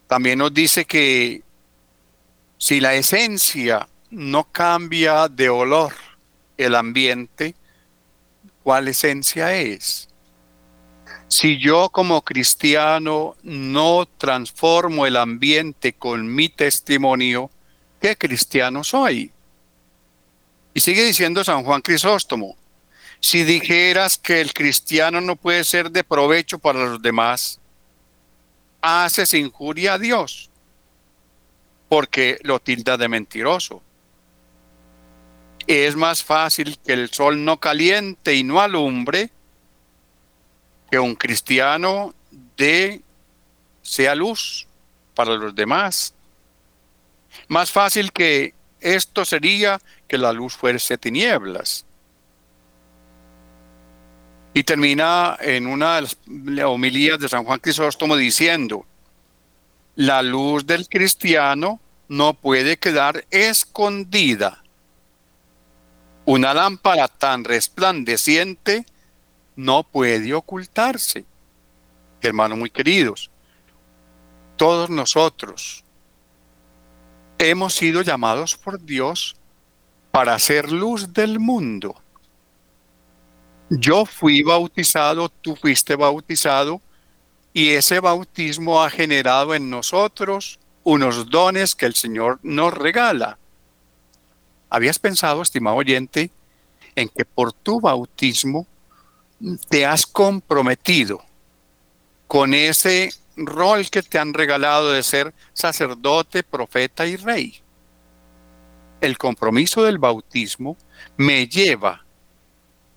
También 0.06 0.38
nos 0.38 0.54
dice 0.54 0.84
que 0.84 1.42
si 2.58 2.80
la 2.80 2.94
esencia 2.94 3.88
no 4.10 4.44
cambia 4.44 5.28
de 5.28 5.48
olor 5.48 5.92
el 6.56 6.74
ambiente, 6.74 7.54
¿cuál 8.62 8.88
esencia 8.88 9.54
es? 9.54 10.08
Si 11.28 11.58
yo 11.58 11.90
como 11.90 12.22
cristiano 12.22 13.36
no 13.42 14.06
transformo 14.06 15.06
el 15.06 15.16
ambiente 15.16 15.92
con 15.92 16.32
mi 16.32 16.48
testimonio, 16.48 17.50
¿qué 18.00 18.16
cristiano 18.16 18.84
soy? 18.84 19.32
Y 20.72 20.80
sigue 20.80 21.04
diciendo 21.04 21.42
San 21.42 21.64
Juan 21.64 21.82
Crisóstomo, 21.82 22.56
si 23.18 23.44
dijeras 23.44 24.18
que 24.18 24.40
el 24.40 24.52
cristiano 24.52 25.20
no 25.20 25.34
puede 25.34 25.64
ser 25.64 25.90
de 25.90 26.04
provecho 26.04 26.58
para 26.58 26.84
los 26.84 27.02
demás, 27.02 27.60
haces 28.86 29.34
injuria 29.34 29.94
a 29.94 29.98
Dios, 29.98 30.48
porque 31.88 32.38
lo 32.42 32.60
tilda 32.60 32.96
de 32.96 33.08
mentiroso. 33.08 33.82
Es 35.66 35.96
más 35.96 36.22
fácil 36.22 36.78
que 36.78 36.92
el 36.92 37.10
sol 37.10 37.44
no 37.44 37.58
caliente 37.58 38.34
y 38.36 38.44
no 38.44 38.60
alumbre 38.60 39.30
que 40.88 41.00
un 41.00 41.16
cristiano 41.16 42.14
de 42.56 43.02
sea 43.82 44.14
luz 44.14 44.68
para 45.16 45.34
los 45.34 45.52
demás. 45.52 46.14
Más 47.48 47.72
fácil 47.72 48.12
que 48.12 48.54
esto 48.80 49.24
sería 49.24 49.80
que 50.06 50.16
la 50.16 50.32
luz 50.32 50.54
fuese 50.54 50.96
tinieblas. 50.96 51.84
Y 54.56 54.64
termina 54.64 55.36
en 55.38 55.66
una 55.66 55.96
de 55.96 56.00
las 56.00 56.16
homilías 56.64 57.18
de 57.18 57.28
San 57.28 57.44
Juan 57.44 57.60
Crisóstomo 57.60 58.16
diciendo, 58.16 58.86
la 59.96 60.22
luz 60.22 60.64
del 60.64 60.88
cristiano 60.88 61.78
no 62.08 62.32
puede 62.32 62.78
quedar 62.78 63.26
escondida. 63.30 64.64
Una 66.24 66.54
lámpara 66.54 67.06
tan 67.06 67.44
resplandeciente 67.44 68.86
no 69.56 69.82
puede 69.82 70.32
ocultarse. 70.32 71.26
Hermanos 72.22 72.56
muy 72.56 72.70
queridos, 72.70 73.30
todos 74.56 74.88
nosotros 74.88 75.84
hemos 77.36 77.74
sido 77.74 78.00
llamados 78.00 78.56
por 78.56 78.82
Dios 78.82 79.36
para 80.12 80.38
ser 80.38 80.72
luz 80.72 81.12
del 81.12 81.40
mundo. 81.40 82.00
Yo 83.70 84.06
fui 84.06 84.42
bautizado, 84.42 85.28
tú 85.28 85.56
fuiste 85.56 85.96
bautizado, 85.96 86.80
y 87.52 87.70
ese 87.70 88.00
bautismo 88.00 88.82
ha 88.82 88.90
generado 88.90 89.54
en 89.54 89.70
nosotros 89.70 90.58
unos 90.84 91.30
dones 91.30 91.74
que 91.74 91.86
el 91.86 91.94
Señor 91.94 92.38
nos 92.42 92.72
regala. 92.74 93.38
¿Habías 94.68 94.98
pensado, 94.98 95.42
estimado 95.42 95.76
oyente, 95.76 96.30
en 96.94 97.08
que 97.08 97.24
por 97.24 97.52
tu 97.52 97.80
bautismo 97.80 98.66
te 99.68 99.84
has 99.84 100.06
comprometido 100.06 101.22
con 102.26 102.54
ese 102.54 103.10
rol 103.36 103.88
que 103.90 104.02
te 104.02 104.18
han 104.18 104.34
regalado 104.34 104.92
de 104.92 105.02
ser 105.02 105.34
sacerdote, 105.52 106.42
profeta 106.42 107.06
y 107.06 107.16
rey. 107.16 107.60
El 109.00 109.18
compromiso 109.18 109.82
del 109.84 109.98
bautismo 109.98 110.76
me 111.16 111.46
lleva 111.46 112.05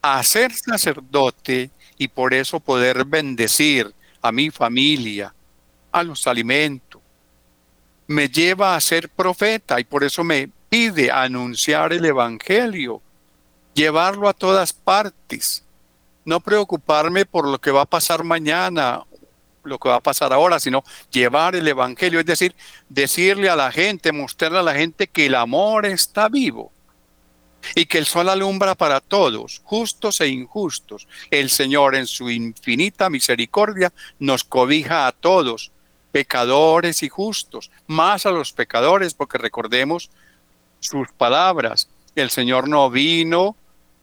a 0.01 0.23
ser 0.23 0.53
sacerdote 0.53 1.71
y 1.97 2.07
por 2.07 2.33
eso 2.33 2.59
poder 2.59 3.05
bendecir 3.05 3.93
a 4.21 4.31
mi 4.31 4.49
familia, 4.49 5.33
a 5.91 6.03
los 6.03 6.27
alimentos. 6.27 7.01
Me 8.07 8.29
lleva 8.29 8.75
a 8.75 8.81
ser 8.81 9.09
profeta 9.09 9.79
y 9.79 9.83
por 9.83 10.03
eso 10.03 10.23
me 10.23 10.49
pide 10.69 11.12
anunciar 11.12 11.93
el 11.93 12.05
Evangelio, 12.05 13.01
llevarlo 13.73 14.29
a 14.29 14.33
todas 14.33 14.73
partes, 14.73 15.63
no 16.25 16.39
preocuparme 16.39 17.25
por 17.25 17.47
lo 17.47 17.59
que 17.59 17.71
va 17.71 17.81
a 17.81 17.85
pasar 17.85 18.23
mañana, 18.23 19.03
lo 19.63 19.77
que 19.77 19.89
va 19.89 19.95
a 19.95 20.01
pasar 20.01 20.31
ahora, 20.31 20.59
sino 20.59 20.83
llevar 21.12 21.55
el 21.55 21.67
Evangelio, 21.67 22.19
es 22.19 22.25
decir, 22.25 22.55
decirle 22.88 23.49
a 23.49 23.55
la 23.55 23.71
gente, 23.71 24.12
mostrarle 24.12 24.59
a 24.59 24.63
la 24.63 24.73
gente 24.73 25.07
que 25.07 25.27
el 25.27 25.35
amor 25.35 25.85
está 25.85 26.29
vivo 26.29 26.71
y 27.76 27.86
que 27.86 27.98
el 27.98 28.06
sol 28.06 28.30
alumbra 28.30 28.76
para 28.76 29.00
todos, 29.00 29.62
justos 29.63 30.22
e 30.22 30.28
injustos. 30.28 31.08
El 31.30 31.50
Señor 31.50 31.95
en 31.95 32.08
su 32.08 32.30
infinita 32.30 33.10
misericordia 33.10 33.91
nos 34.19 34.43
cobija 34.43 35.08
a 35.08 35.12
todos, 35.12 35.72
pecadores 36.12 37.04
y 37.04 37.10
justos, 37.10 37.72
más 37.88 38.26
a 38.26 38.32
los 38.32 38.54
pecadores, 38.54 39.13
porque 39.13 39.38
recordemos 39.38 40.10
sus 40.80 41.10
palabras. 41.12 41.89
El 42.15 42.30
Señor 42.30 42.67
no 42.67 42.89
vino 42.89 43.56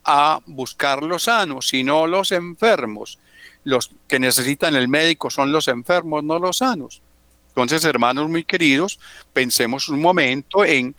a 0.05 0.41
buscar 0.47 1.03
los 1.03 1.25
sanos, 1.25 1.69
sino 1.69 2.07
los 2.07 2.33
enfermos. 2.33 3.19
Los 3.65 3.91
que 4.07 4.21
necesitan 4.21 4.77
el 4.77 4.87
médico 4.87 5.31
son 5.31 5.51
los 5.51 5.67
enfermos, 5.67 6.23
no 6.23 6.39
los 6.39 6.59
sanos. 6.59 7.03
Entonces, 7.49 7.85
hermanos 7.85 8.29
muy 8.29 8.45
queridos, 8.45 9.01
pensemos 9.33 9.89
un 9.89 10.01
momento 10.01 10.65
en 10.65 10.95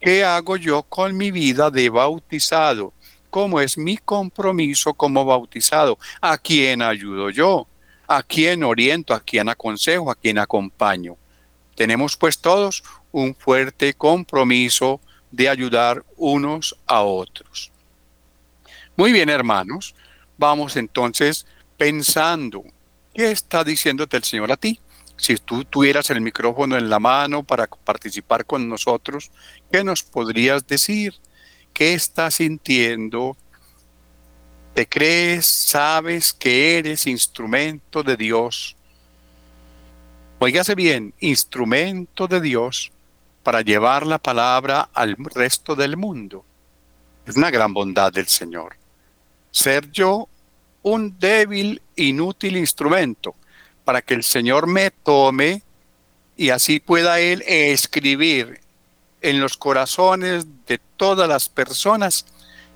qué 0.00 0.24
hago 0.24 0.56
yo 0.56 0.82
con 0.82 1.16
mi 1.16 1.30
vida 1.30 1.70
de 1.70 1.88
bautizado, 1.88 2.92
cómo 3.30 3.60
es 3.60 3.76
mi 3.76 3.96
compromiso 3.96 4.94
como 4.94 5.24
bautizado, 5.24 5.98
a 6.20 6.38
quién 6.38 6.82
ayudo 6.82 7.30
yo, 7.30 7.66
a 8.06 8.22
quién 8.22 8.62
oriento, 8.62 9.14
a 9.14 9.20
quién 9.20 9.48
aconsejo, 9.48 10.10
a 10.10 10.14
quién 10.14 10.38
acompaño. 10.38 11.16
Tenemos 11.74 12.16
pues 12.16 12.38
todos 12.38 12.82
un 13.12 13.34
fuerte 13.34 13.94
compromiso 13.94 15.00
de 15.30 15.48
ayudar 15.48 16.04
unos 16.16 16.76
a 16.86 17.02
otros. 17.02 17.70
Muy 18.96 19.12
bien, 19.12 19.28
hermanos, 19.28 19.94
vamos 20.38 20.76
entonces 20.76 21.46
pensando, 21.76 22.64
¿qué 23.12 23.30
está 23.30 23.62
diciéndote 23.62 24.16
el 24.16 24.24
Señor 24.24 24.50
a 24.50 24.56
ti? 24.56 24.80
Si 25.16 25.36
tú 25.36 25.64
tuvieras 25.64 26.10
el 26.10 26.20
micrófono 26.20 26.76
en 26.76 26.90
la 26.90 26.98
mano 26.98 27.42
para 27.42 27.66
participar 27.66 28.44
con 28.44 28.68
nosotros, 28.68 29.30
¿qué 29.72 29.82
nos 29.82 30.02
podrías 30.02 30.66
decir? 30.66 31.14
¿Qué 31.72 31.94
estás 31.94 32.34
sintiendo? 32.34 33.36
¿Te 34.74 34.86
crees, 34.86 35.46
sabes 35.46 36.34
que 36.34 36.78
eres 36.78 37.06
instrumento 37.06 38.02
de 38.02 38.16
Dios? 38.16 38.76
Óigase 40.38 40.74
bien, 40.74 41.14
instrumento 41.20 42.28
de 42.28 42.42
Dios 42.42 42.92
para 43.42 43.62
llevar 43.62 44.06
la 44.06 44.18
palabra 44.18 44.90
al 44.92 45.16
resto 45.16 45.74
del 45.74 45.96
mundo. 45.96 46.44
Es 47.24 47.36
una 47.36 47.50
gran 47.50 47.72
bondad 47.72 48.12
del 48.12 48.26
Señor. 48.26 48.76
Ser 49.50 49.90
yo 49.90 50.28
un 50.82 51.18
débil, 51.18 51.80
inútil 51.96 52.58
instrumento 52.58 53.34
para 53.86 54.02
que 54.02 54.14
el 54.14 54.24
Señor 54.24 54.66
me 54.66 54.90
tome 54.90 55.62
y 56.36 56.50
así 56.50 56.80
pueda 56.80 57.20
Él 57.20 57.44
escribir 57.46 58.58
en 59.22 59.40
los 59.40 59.56
corazones 59.56 60.44
de 60.66 60.80
todas 60.96 61.28
las 61.28 61.48
personas 61.48 62.26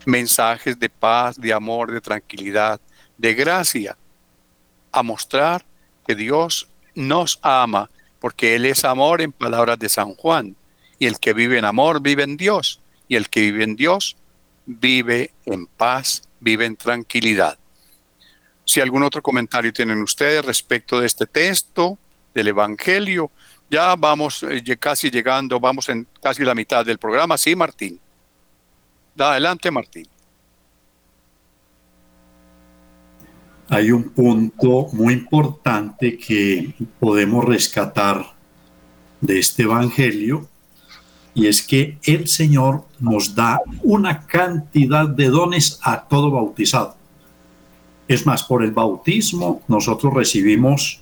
mensajes 0.07 0.79
de 0.79 0.89
paz, 0.89 1.35
de 1.37 1.53
amor, 1.53 1.91
de 1.91 2.01
tranquilidad, 2.01 2.81
de 3.19 3.35
gracia, 3.35 3.97
a 4.93 5.03
mostrar 5.03 5.65
que 6.07 6.15
Dios 6.15 6.69
nos 6.95 7.41
ama, 7.43 7.91
porque 8.21 8.55
Él 8.55 8.65
es 8.65 8.85
amor 8.85 9.21
en 9.21 9.33
palabras 9.33 9.81
de 9.81 9.89
San 9.89 10.15
Juan 10.15 10.55
y 11.01 11.07
el 11.07 11.19
que 11.19 11.33
vive 11.33 11.59
en 11.59 11.65
amor 11.65 12.01
vive 12.01 12.23
en 12.23 12.37
Dios, 12.37 12.81
y 13.09 13.17
el 13.17 13.29
que 13.29 13.41
vive 13.41 13.65
en 13.65 13.75
Dios 13.75 14.17
vive 14.65 15.33
en 15.45 15.67
paz, 15.67 16.23
vive 16.39 16.67
en 16.67 16.77
tranquilidad. 16.77 17.59
Si 18.71 18.81
algún 18.81 19.03
otro 19.03 19.21
comentario 19.21 19.73
tienen 19.73 20.01
ustedes 20.01 20.45
respecto 20.45 21.01
de 21.01 21.07
este 21.09 21.27
texto 21.27 21.99
del 22.33 22.47
Evangelio, 22.47 23.33
ya 23.69 23.97
vamos 23.97 24.45
eh, 24.45 24.63
casi 24.79 25.11
llegando, 25.11 25.59
vamos 25.59 25.89
en 25.89 26.07
casi 26.23 26.45
la 26.45 26.55
mitad 26.55 26.87
del 26.87 26.97
programa. 26.97 27.37
Sí, 27.37 27.57
Martín. 27.57 27.99
Adelante, 29.19 29.73
Martín. 29.73 30.07
Hay 33.69 33.91
un 33.91 34.11
punto 34.11 34.87
muy 34.93 35.15
importante 35.15 36.17
que 36.17 36.73
podemos 37.01 37.45
rescatar 37.45 38.25
de 39.21 39.41
este 39.41 39.65
Evangelio 39.65 40.49
y 41.35 41.49
es 41.49 41.61
que 41.61 41.99
el 42.05 42.29
Señor 42.29 42.85
nos 43.01 43.35
da 43.35 43.59
una 43.83 44.29
cantidad 44.29 45.09
de 45.09 45.27
dones 45.27 45.81
a 45.83 46.03
todo 46.03 46.31
bautizado. 46.31 47.00
Es 48.11 48.27
más, 48.27 48.43
por 48.43 48.65
el 48.65 48.73
bautismo 48.73 49.63
nosotros 49.69 50.13
recibimos 50.13 51.01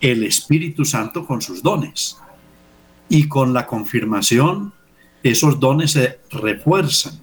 el 0.00 0.24
Espíritu 0.24 0.86
Santo 0.86 1.26
con 1.26 1.42
sus 1.42 1.62
dones. 1.62 2.16
Y 3.10 3.28
con 3.28 3.52
la 3.52 3.66
confirmación, 3.66 4.72
esos 5.22 5.60
dones 5.60 5.90
se 5.90 6.18
refuerzan. 6.30 7.20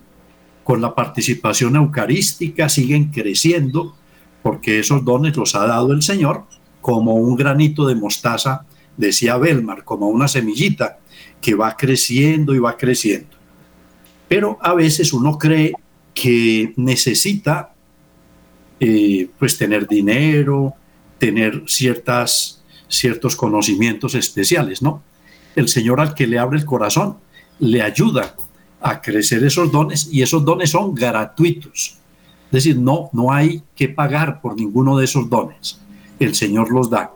Con 0.63 0.81
la 0.81 0.93
participación 0.93 1.77
eucarística 1.77 2.69
siguen 2.69 3.05
creciendo 3.05 3.95
porque 4.43 4.77
esos 4.77 5.03
dones 5.03 5.35
los 5.35 5.55
ha 5.55 5.65
dado 5.65 5.93
el 5.93 6.03
Señor 6.03 6.45
como 6.79 7.15
un 7.15 7.35
granito 7.35 7.87
de 7.87 7.95
mostaza, 7.95 8.67
decía 8.97 9.37
Belmar, 9.37 9.83
como 9.83 10.09
una 10.09 10.27
semillita 10.27 10.99
que 11.41 11.55
va 11.55 11.75
creciendo 11.75 12.53
y 12.53 12.59
va 12.59 12.77
creciendo. 12.77 13.35
Pero 14.27 14.59
a 14.61 14.75
veces 14.75 15.11
uno 15.11 15.39
cree 15.39 15.73
que 16.13 16.71
necesita 16.75 17.73
eh, 18.79 19.29
pues 19.39 19.57
tener 19.57 19.87
dinero, 19.87 20.73
tener 21.17 21.63
ciertas, 21.67 22.63
ciertos 22.87 23.35
conocimientos 23.35 24.15
especiales, 24.15 24.81
¿no? 24.81 25.03
El 25.55 25.67
Señor 25.67 25.99
al 25.99 26.13
que 26.13 26.27
le 26.27 26.37
abre 26.37 26.59
el 26.59 26.65
corazón 26.65 27.17
le 27.59 27.81
ayuda 27.81 28.35
a 28.79 29.01
crecer 29.01 29.43
esos 29.43 29.71
dones 29.71 30.09
y 30.11 30.21
esos 30.21 30.45
dones 30.45 30.69
son 30.69 30.93
gratuitos. 30.93 31.97
Es 32.45 32.51
decir, 32.51 32.77
no, 32.77 33.09
no 33.13 33.33
hay 33.33 33.63
que 33.75 33.89
pagar 33.89 34.41
por 34.41 34.55
ninguno 34.55 34.97
de 34.97 35.05
esos 35.05 35.29
dones. 35.29 35.79
El 36.19 36.35
Señor 36.35 36.71
los 36.71 36.89
da. 36.89 37.11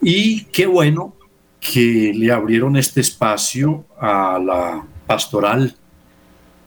Y 0.00 0.44
qué 0.46 0.66
bueno 0.66 1.14
que 1.60 2.12
le 2.14 2.32
abrieron 2.32 2.76
este 2.76 3.00
espacio 3.00 3.84
a 3.98 4.38
la 4.38 4.84
pastoral 5.06 5.76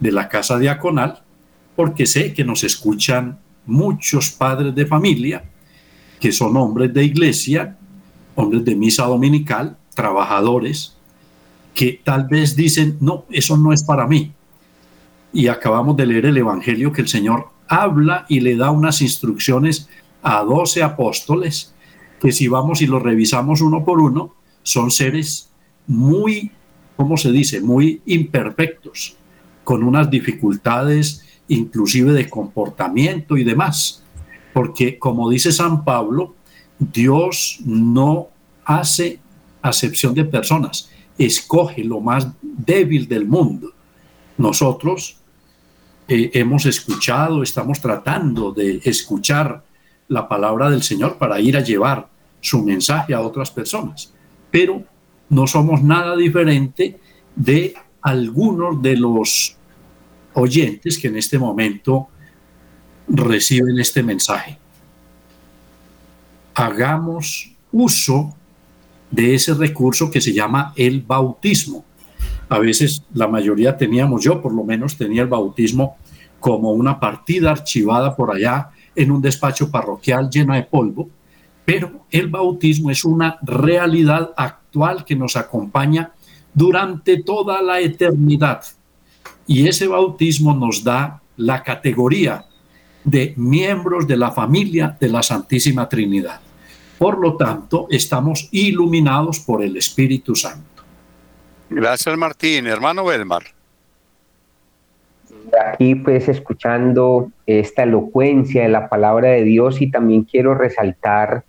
de 0.00 0.12
la 0.12 0.28
casa 0.28 0.58
diaconal, 0.58 1.22
porque 1.76 2.06
sé 2.06 2.32
que 2.32 2.44
nos 2.44 2.64
escuchan 2.64 3.38
muchos 3.68 4.30
padres 4.30 4.74
de 4.74 4.86
familia 4.86 5.44
que 6.18 6.32
son 6.32 6.56
hombres 6.56 6.92
de 6.92 7.04
iglesia, 7.04 7.78
hombres 8.34 8.64
de 8.64 8.74
misa 8.74 9.04
dominical, 9.04 9.76
trabajadores, 9.94 10.96
que 11.74 12.00
tal 12.02 12.26
vez 12.26 12.56
dicen, 12.56 12.96
no, 13.00 13.24
eso 13.30 13.56
no 13.56 13.72
es 13.72 13.84
para 13.84 14.06
mí. 14.06 14.32
Y 15.32 15.46
acabamos 15.46 15.96
de 15.96 16.06
leer 16.06 16.26
el 16.26 16.36
Evangelio 16.36 16.92
que 16.92 17.02
el 17.02 17.08
Señor 17.08 17.50
habla 17.68 18.26
y 18.28 18.40
le 18.40 18.56
da 18.56 18.70
unas 18.70 19.00
instrucciones 19.02 19.88
a 20.22 20.42
doce 20.42 20.82
apóstoles, 20.82 21.74
que 22.20 22.32
si 22.32 22.48
vamos 22.48 22.82
y 22.82 22.86
los 22.86 23.02
revisamos 23.02 23.60
uno 23.60 23.84
por 23.84 24.00
uno, 24.00 24.34
son 24.62 24.90
seres 24.90 25.50
muy, 25.86 26.50
¿cómo 26.96 27.16
se 27.16 27.30
dice?, 27.30 27.60
muy 27.60 28.02
imperfectos, 28.06 29.16
con 29.62 29.84
unas 29.84 30.10
dificultades 30.10 31.24
inclusive 31.48 32.12
de 32.12 32.28
comportamiento 32.28 33.36
y 33.36 33.44
demás. 33.44 34.02
Porque 34.52 34.98
como 34.98 35.30
dice 35.30 35.52
San 35.52 35.84
Pablo, 35.84 36.34
Dios 36.78 37.58
no 37.64 38.28
hace 38.64 39.18
acepción 39.62 40.14
de 40.14 40.24
personas, 40.24 40.90
escoge 41.16 41.82
lo 41.82 42.00
más 42.00 42.28
débil 42.42 43.08
del 43.08 43.26
mundo. 43.26 43.72
Nosotros 44.36 45.16
eh, 46.06 46.30
hemos 46.34 46.66
escuchado, 46.66 47.42
estamos 47.42 47.80
tratando 47.80 48.52
de 48.52 48.80
escuchar 48.84 49.64
la 50.08 50.28
palabra 50.28 50.70
del 50.70 50.82
Señor 50.82 51.18
para 51.18 51.40
ir 51.40 51.56
a 51.56 51.62
llevar 51.62 52.08
su 52.40 52.62
mensaje 52.62 53.14
a 53.14 53.20
otras 53.20 53.50
personas 53.50 54.12
pero 54.50 54.82
no 55.28 55.46
somos 55.46 55.82
nada 55.82 56.16
diferente 56.16 56.98
de 57.36 57.74
algunos 58.02 58.80
de 58.82 58.96
los 58.96 59.56
oyentes 60.38 60.98
que 60.98 61.08
en 61.08 61.16
este 61.16 61.38
momento 61.38 62.08
reciben 63.08 63.78
este 63.78 64.02
mensaje. 64.02 64.58
Hagamos 66.54 67.52
uso 67.72 68.34
de 69.10 69.34
ese 69.34 69.54
recurso 69.54 70.10
que 70.10 70.20
se 70.20 70.32
llama 70.32 70.72
el 70.76 71.02
bautismo. 71.02 71.84
A 72.48 72.58
veces 72.58 73.02
la 73.14 73.28
mayoría 73.28 73.76
teníamos, 73.76 74.24
yo 74.24 74.40
por 74.40 74.52
lo 74.52 74.64
menos 74.64 74.96
tenía 74.96 75.22
el 75.22 75.28
bautismo 75.28 75.96
como 76.40 76.72
una 76.72 76.98
partida 77.00 77.50
archivada 77.50 78.14
por 78.14 78.34
allá 78.34 78.70
en 78.94 79.10
un 79.10 79.20
despacho 79.20 79.70
parroquial 79.70 80.30
llena 80.30 80.56
de 80.56 80.62
polvo, 80.62 81.08
pero 81.64 82.06
el 82.10 82.28
bautismo 82.28 82.90
es 82.90 83.04
una 83.04 83.38
realidad 83.42 84.32
actual 84.36 85.04
que 85.04 85.14
nos 85.14 85.36
acompaña 85.36 86.12
durante 86.54 87.22
toda 87.22 87.60
la 87.62 87.80
eternidad. 87.80 88.62
Y 89.48 89.66
ese 89.66 89.88
bautismo 89.88 90.54
nos 90.54 90.84
da 90.84 91.20
la 91.36 91.62
categoría 91.62 92.44
de 93.02 93.32
miembros 93.36 94.06
de 94.06 94.16
la 94.16 94.30
familia 94.30 94.96
de 95.00 95.08
la 95.08 95.22
Santísima 95.22 95.88
Trinidad. 95.88 96.40
Por 96.98 97.18
lo 97.18 97.36
tanto, 97.36 97.86
estamos 97.90 98.48
iluminados 98.52 99.40
por 99.40 99.62
el 99.62 99.76
Espíritu 99.78 100.34
Santo. 100.34 100.82
Gracias, 101.70 102.16
Martín. 102.18 102.66
Hermano 102.66 103.04
Belmar. 103.06 103.44
Aquí 105.72 105.94
pues 105.94 106.28
escuchando 106.28 107.30
esta 107.46 107.84
elocuencia 107.84 108.64
de 108.64 108.68
la 108.68 108.90
palabra 108.90 109.30
de 109.30 109.44
Dios 109.44 109.80
y 109.80 109.90
también 109.90 110.24
quiero 110.24 110.54
resaltar 110.54 111.44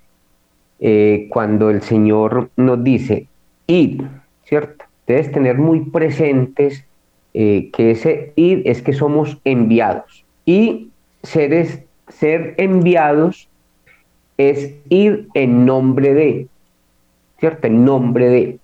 eh, 0.80 1.28
cuando 1.30 1.70
el 1.70 1.82
Señor 1.82 2.50
nos 2.56 2.82
dice, 2.82 3.28
ir, 3.68 4.08
¿cierto? 4.46 4.86
Debes 5.06 5.32
tener 5.34 5.58
muy 5.58 5.82
presentes 5.82 6.86
eh, 7.34 7.70
que 7.72 7.92
ese 7.92 8.34
ir 8.36 8.64
es 8.66 8.82
que 8.82 8.94
somos 8.94 9.38
enviados 9.44 10.26
y 10.46 10.90
seres, 11.24 11.84
ser 12.08 12.56
enviados 12.58 13.50
es 14.38 14.74
ir 14.90 15.28
en 15.34 15.66
nombre 15.66 16.14
de, 16.14 16.48
¿cierto? 17.40 17.68
En 17.68 17.86
nombre 17.86 18.30
de. 18.30 18.60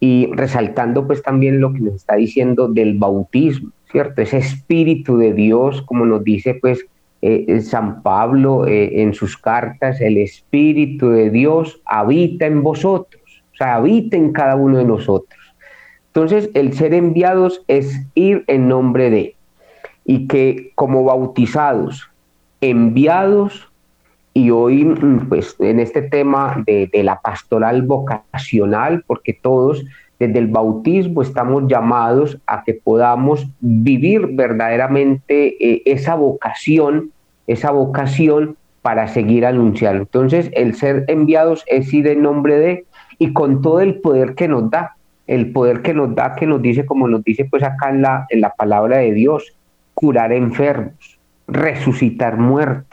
Y 0.00 0.30
resaltando 0.32 1.06
pues 1.06 1.22
también 1.22 1.60
lo 1.60 1.72
que 1.72 1.80
nos 1.80 1.94
está 1.94 2.16
diciendo 2.16 2.68
del 2.68 2.98
bautismo, 2.98 3.70
¿cierto? 3.90 4.20
Ese 4.22 4.38
espíritu 4.38 5.16
de 5.16 5.32
Dios, 5.32 5.82
como 5.82 6.04
nos 6.04 6.22
dice 6.22 6.54
pues 6.54 6.86
eh, 7.22 7.60
San 7.60 8.02
Pablo 8.02 8.66
eh, 8.66 9.00
en 9.00 9.14
sus 9.14 9.38
cartas, 9.38 10.00
el 10.00 10.18
espíritu 10.18 11.10
de 11.10 11.30
Dios 11.30 11.80
habita 11.84 12.46
en 12.46 12.62
vosotros, 12.62 13.22
o 13.52 13.56
sea, 13.56 13.76
habita 13.76 14.16
en 14.16 14.32
cada 14.32 14.56
uno 14.56 14.78
de 14.78 14.84
nosotros. 14.84 15.40
Entonces, 16.14 16.50
el 16.52 16.74
ser 16.74 16.92
enviados 16.92 17.62
es 17.68 18.02
ir 18.14 18.44
en 18.46 18.68
nombre 18.68 19.08
de, 19.08 19.34
y 20.04 20.26
que 20.26 20.72
como 20.74 21.04
bautizados, 21.04 22.10
enviados, 22.60 23.72
y 24.34 24.50
hoy, 24.50 24.84
mm, 24.84 25.28
pues, 25.30 25.56
en 25.58 25.80
este 25.80 26.02
tema 26.02 26.62
de, 26.66 26.90
la 27.02 27.18
pastoral 27.20 27.80
vocacional, 27.80 29.02
porque 29.06 29.32
todos 29.32 29.84
desde 30.18 30.38
el 30.38 30.48
bautismo 30.48 31.22
estamos 31.22 31.64
llamados 31.66 32.38
a 32.46 32.62
que 32.62 32.74
podamos 32.74 33.46
vivir 33.60 34.28
verdaderamente 34.32 35.56
eh, 35.58 35.82
esa 35.86 36.14
vocación, 36.14 37.10
esa 37.46 37.70
vocación 37.70 38.56
para 38.82 39.08
seguir 39.08 39.46
anunciando. 39.46 40.02
Entonces, 40.02 40.50
el 40.54 40.74
ser 40.74 41.06
enviados 41.08 41.64
es 41.66 41.92
ir 41.92 42.06
en 42.06 42.22
nombre 42.22 42.58
de 42.58 42.84
y 43.18 43.32
con 43.32 43.62
todo 43.62 43.80
el 43.80 44.00
poder 44.00 44.34
que 44.34 44.46
nos 44.46 44.70
da, 44.70 44.96
el 45.26 45.52
poder 45.52 45.82
que 45.82 45.94
nos 45.94 46.14
da, 46.14 46.34
que 46.34 46.46
nos 46.46 46.60
dice, 46.60 46.84
como 46.84 47.08
nos 47.08 47.22
dice 47.24 47.44
pues 47.44 47.62
acá 47.62 47.90
en 47.90 48.02
la, 48.02 48.26
en 48.28 48.40
la 48.40 48.50
palabra 48.50 48.98
de 48.98 49.12
Dios, 49.12 49.56
curar 49.94 50.32
enfermos, 50.32 51.18
resucitar 51.46 52.38
muertos 52.38 52.92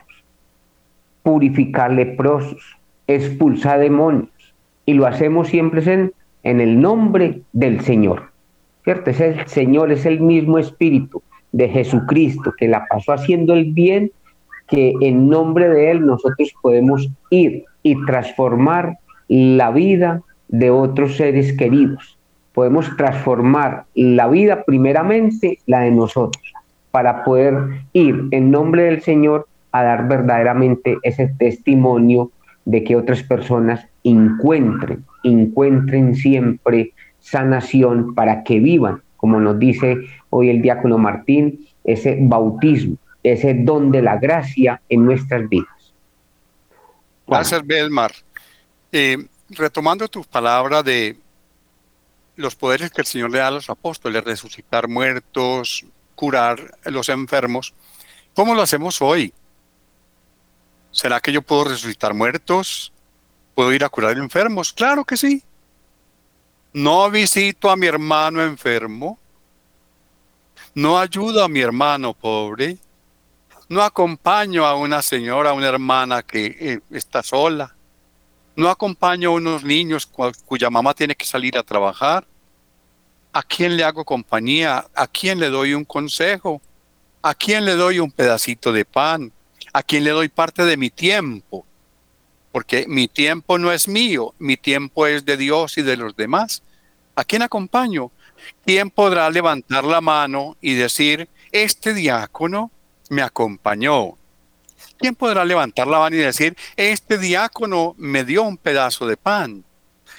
purificar 1.23 1.91
leprosos, 1.91 2.77
expulsar 3.07 3.79
demonios. 3.79 4.29
Y 4.85 4.93
lo 4.93 5.05
hacemos 5.05 5.47
siempre 5.47 5.81
en, 5.93 6.11
en 6.43 6.61
el 6.61 6.81
nombre 6.81 7.41
del 7.53 7.81
Señor. 7.81 8.31
¿Cierto? 8.83 9.11
Es 9.11 9.19
el 9.19 9.45
Señor, 9.47 9.91
es 9.91 10.05
el 10.05 10.19
mismo 10.21 10.57
Espíritu 10.57 11.21
de 11.51 11.69
Jesucristo 11.69 12.53
que 12.57 12.67
la 12.67 12.85
pasó 12.89 13.13
haciendo 13.13 13.53
el 13.53 13.73
bien, 13.73 14.11
que 14.67 14.93
en 15.01 15.29
nombre 15.29 15.69
de 15.69 15.91
Él 15.91 16.05
nosotros 16.05 16.53
podemos 16.61 17.09
ir 17.29 17.65
y 17.83 18.03
transformar 18.05 18.97
la 19.27 19.71
vida 19.71 20.21
de 20.47 20.71
otros 20.71 21.17
seres 21.17 21.53
queridos. 21.53 22.17
Podemos 22.53 22.95
transformar 22.97 23.85
la 23.93 24.27
vida 24.27 24.63
primeramente, 24.63 25.59
la 25.65 25.81
de 25.81 25.91
nosotros, 25.91 26.53
para 26.91 27.23
poder 27.23 27.83
ir 27.93 28.27
en 28.31 28.51
nombre 28.51 28.83
del 28.83 29.01
Señor 29.01 29.47
a 29.71 29.83
dar 29.83 30.07
verdaderamente 30.07 30.97
ese 31.03 31.27
testimonio 31.37 32.31
de 32.65 32.83
que 32.83 32.95
otras 32.95 33.23
personas 33.23 33.85
encuentren, 34.03 35.05
encuentren 35.23 36.15
siempre 36.15 36.93
sanación 37.19 38.15
para 38.15 38.43
que 38.43 38.59
vivan, 38.59 39.01
como 39.17 39.39
nos 39.39 39.59
dice 39.59 39.97
hoy 40.29 40.49
el 40.49 40.61
diácono 40.61 40.97
Martín, 40.97 41.67
ese 41.83 42.17
bautismo, 42.21 42.97
ese 43.23 43.53
don 43.53 43.91
de 43.91 44.01
la 44.01 44.17
gracia 44.17 44.81
en 44.89 45.05
nuestras 45.05 45.47
vidas. 45.49 45.93
Gracias, 47.27 47.65
Belmar. 47.65 48.11
Eh, 48.91 49.17
retomando 49.49 50.07
tus 50.07 50.25
palabras 50.25 50.83
de 50.83 51.15
los 52.39 52.55
poderes 52.55 52.89
que 52.91 53.01
el 53.01 53.07
Señor 53.07 53.31
le 53.31 53.39
da 53.39 53.47
a 53.47 53.51
los 53.51 53.69
apóstoles, 53.69 54.23
resucitar 54.23 54.87
muertos, 54.87 55.85
curar 56.15 56.77
a 56.85 56.89
los 56.89 57.09
enfermos, 57.09 57.73
¿cómo 58.33 58.55
lo 58.55 58.61
hacemos 58.61 59.01
hoy? 59.01 59.33
¿Será 60.91 61.19
que 61.19 61.31
yo 61.31 61.41
puedo 61.41 61.65
resucitar 61.65 62.13
muertos? 62.13 62.93
¿Puedo 63.55 63.73
ir 63.73 63.83
a 63.83 63.89
curar 63.89 64.17
enfermos? 64.17 64.71
Claro 64.71 65.03
que 65.03 65.17
sí. 65.17 65.43
No 66.73 67.11
visito 67.11 67.69
a 67.69 67.75
mi 67.75 67.87
hermano 67.87 68.41
enfermo. 68.41 69.19
No 70.73 70.97
ayudo 70.97 71.43
a 71.43 71.49
mi 71.49 71.59
hermano 71.59 72.13
pobre. 72.13 72.77
No 73.67 73.83
acompaño 73.83 74.65
a 74.65 74.75
una 74.75 75.01
señora, 75.01 75.49
a 75.49 75.53
una 75.53 75.67
hermana 75.67 76.23
que 76.23 76.55
eh, 76.59 76.79
está 76.91 77.21
sola. 77.21 77.75
No 78.59 78.69
acompaño 78.69 79.29
a 79.29 79.33
unos 79.33 79.63
niños 79.63 80.05
cuya 80.45 80.69
mamá 80.69 80.93
tiene 80.93 81.15
que 81.15 81.25
salir 81.25 81.57
a 81.57 81.63
trabajar. 81.63 82.27
¿A 83.31 83.41
quién 83.43 83.77
le 83.77 83.83
hago 83.83 84.03
compañía? 84.03 84.85
¿A 84.95 85.07
quién 85.07 85.39
le 85.39 85.49
doy 85.49 85.73
un 85.73 85.85
consejo? 85.85 86.61
¿A 87.21 87.33
quién 87.33 87.65
le 87.65 87.75
doy 87.75 87.99
un 87.99 88.11
pedacito 88.11 88.71
de 88.71 88.85
pan? 88.85 89.31
a 89.73 89.83
quien 89.83 90.03
le 90.03 90.11
doy 90.11 90.29
parte 90.29 90.65
de 90.65 90.77
mi 90.77 90.89
tiempo, 90.89 91.65
porque 92.51 92.85
mi 92.87 93.07
tiempo 93.07 93.57
no 93.57 93.71
es 93.71 93.87
mío, 93.87 94.33
mi 94.39 94.57
tiempo 94.57 95.07
es 95.07 95.25
de 95.25 95.37
Dios 95.37 95.77
y 95.77 95.81
de 95.81 95.97
los 95.97 96.15
demás. 96.15 96.63
¿A 97.15 97.23
quién 97.23 97.41
acompaño? 97.41 98.11
¿Quién 98.65 98.89
podrá 98.89 99.29
levantar 99.29 99.83
la 99.83 100.01
mano 100.01 100.57
y 100.61 100.73
decir, 100.73 101.29
este 101.51 101.93
diácono 101.93 102.71
me 103.09 103.21
acompañó? 103.21 104.17
¿Quién 104.99 105.15
podrá 105.15 105.45
levantar 105.45 105.87
la 105.87 105.99
mano 105.99 106.17
y 106.17 106.19
decir, 106.19 106.57
este 106.75 107.17
diácono 107.17 107.95
me 107.97 108.25
dio 108.25 108.43
un 108.43 108.57
pedazo 108.57 109.07
de 109.07 109.15
pan? 109.15 109.63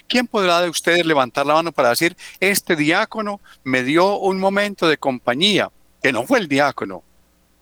¿Quién 0.09 0.27
podrá 0.27 0.63
de 0.63 0.71
ustedes 0.71 1.05
levantar 1.05 1.45
la 1.45 1.53
mano 1.53 1.71
para 1.71 1.91
decir, 1.91 2.17
este 2.41 2.77
diácono 2.77 3.43
me 3.63 3.83
dio 3.83 4.17
un 4.17 4.41
momento 4.41 4.89
de 4.89 4.97
compañía? 4.97 5.71
Que 6.03 6.13
no 6.13 6.27
fue 6.27 6.39
el 6.39 6.49
diácono, 6.49 7.03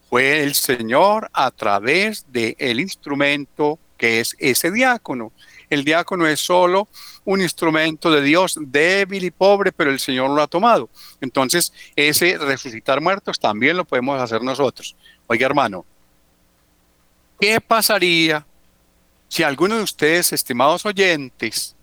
fue 0.08 0.44
el 0.44 0.54
Señor 0.54 1.28
a 1.32 1.50
través 1.50 2.24
del 2.30 2.54
el 2.56 2.78
instrumento 2.78 3.80
que 3.96 4.20
es 4.20 4.36
ese 4.38 4.70
diácono. 4.70 5.32
El 5.68 5.84
diácono 5.84 6.24
es 6.24 6.38
solo 6.38 6.86
un 7.24 7.42
instrumento 7.42 8.12
de 8.12 8.22
Dios 8.22 8.56
débil 8.60 9.24
y 9.24 9.32
pobre, 9.32 9.72
pero 9.72 9.90
el 9.90 9.98
Señor 9.98 10.30
lo 10.30 10.40
ha 10.40 10.46
tomado. 10.46 10.88
Entonces, 11.20 11.72
ese 11.96 12.38
resucitar 12.38 13.00
muertos 13.00 13.40
también 13.40 13.76
lo 13.76 13.84
podemos 13.84 14.22
hacer 14.22 14.40
nosotros. 14.40 14.94
Oiga, 15.26 15.46
hermano, 15.46 15.84
¿qué 17.40 17.60
pasaría 17.60 18.46
si 19.28 19.42
alguno 19.42 19.76
de 19.76 19.82
ustedes, 19.82 20.32
estimados 20.32 20.86
oyentes, 20.86 21.76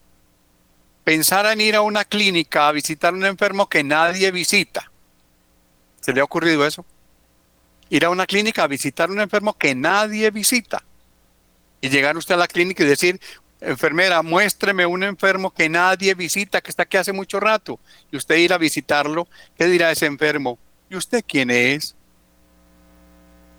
pensaran 1.03 1.61
ir 1.61 1.75
a 1.75 1.81
una 1.81 2.03
clínica 2.03 2.67
a 2.67 2.71
visitar 2.71 3.13
a 3.13 3.17
un 3.17 3.25
enfermo 3.25 3.69
que 3.69 3.83
nadie 3.83 4.31
visita? 4.31 4.91
¿Se 6.01 6.13
le 6.13 6.21
ha 6.21 6.23
ocurrido 6.23 6.65
eso? 6.65 6.85
ir 7.89 8.05
a 8.05 8.09
una 8.09 8.25
clínica 8.25 8.63
a 8.63 8.67
visitar 8.67 9.09
a 9.09 9.11
un 9.11 9.21
enfermo 9.21 9.57
que 9.57 9.75
nadie 9.75 10.31
visita. 10.31 10.83
Y 11.81 11.89
llegar 11.89 12.17
usted 12.17 12.35
a 12.35 12.37
la 12.37 12.47
clínica 12.47 12.83
y 12.83 12.87
decir, 12.87 13.19
enfermera, 13.61 14.21
muéstreme 14.21 14.85
un 14.85 15.03
enfermo 15.03 15.51
que 15.51 15.69
nadie 15.69 16.13
visita, 16.15 16.61
que 16.61 16.69
está 16.69 16.83
aquí 16.83 16.97
hace 16.97 17.13
mucho 17.13 17.39
rato. 17.39 17.79
Y 18.11 18.17
usted 18.17 18.37
ir 18.37 18.53
a 18.53 18.57
visitarlo, 18.57 19.27
¿qué 19.57 19.65
dirá 19.65 19.91
ese 19.91 20.05
enfermo? 20.07 20.57
¿Y 20.89 20.95
usted 20.95 21.23
quién 21.27 21.51
es? 21.51 21.95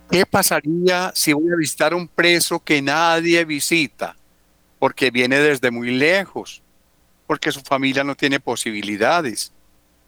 ¿Qué 0.09 0.25
pasaría 0.25 1.11
si 1.13 1.33
voy 1.33 1.51
a 1.51 1.57
visitar 1.57 1.93
un 1.93 2.07
preso 2.07 2.59
que 2.59 2.81
nadie 2.81 3.43
visita? 3.43 4.15
Porque 4.79 5.11
viene 5.11 5.39
desde 5.39 5.69
muy 5.69 5.91
lejos, 5.91 6.61
porque 7.25 7.51
su 7.51 7.59
familia 7.61 8.05
no 8.05 8.15
tiene 8.15 8.39
posibilidades. 8.39 9.51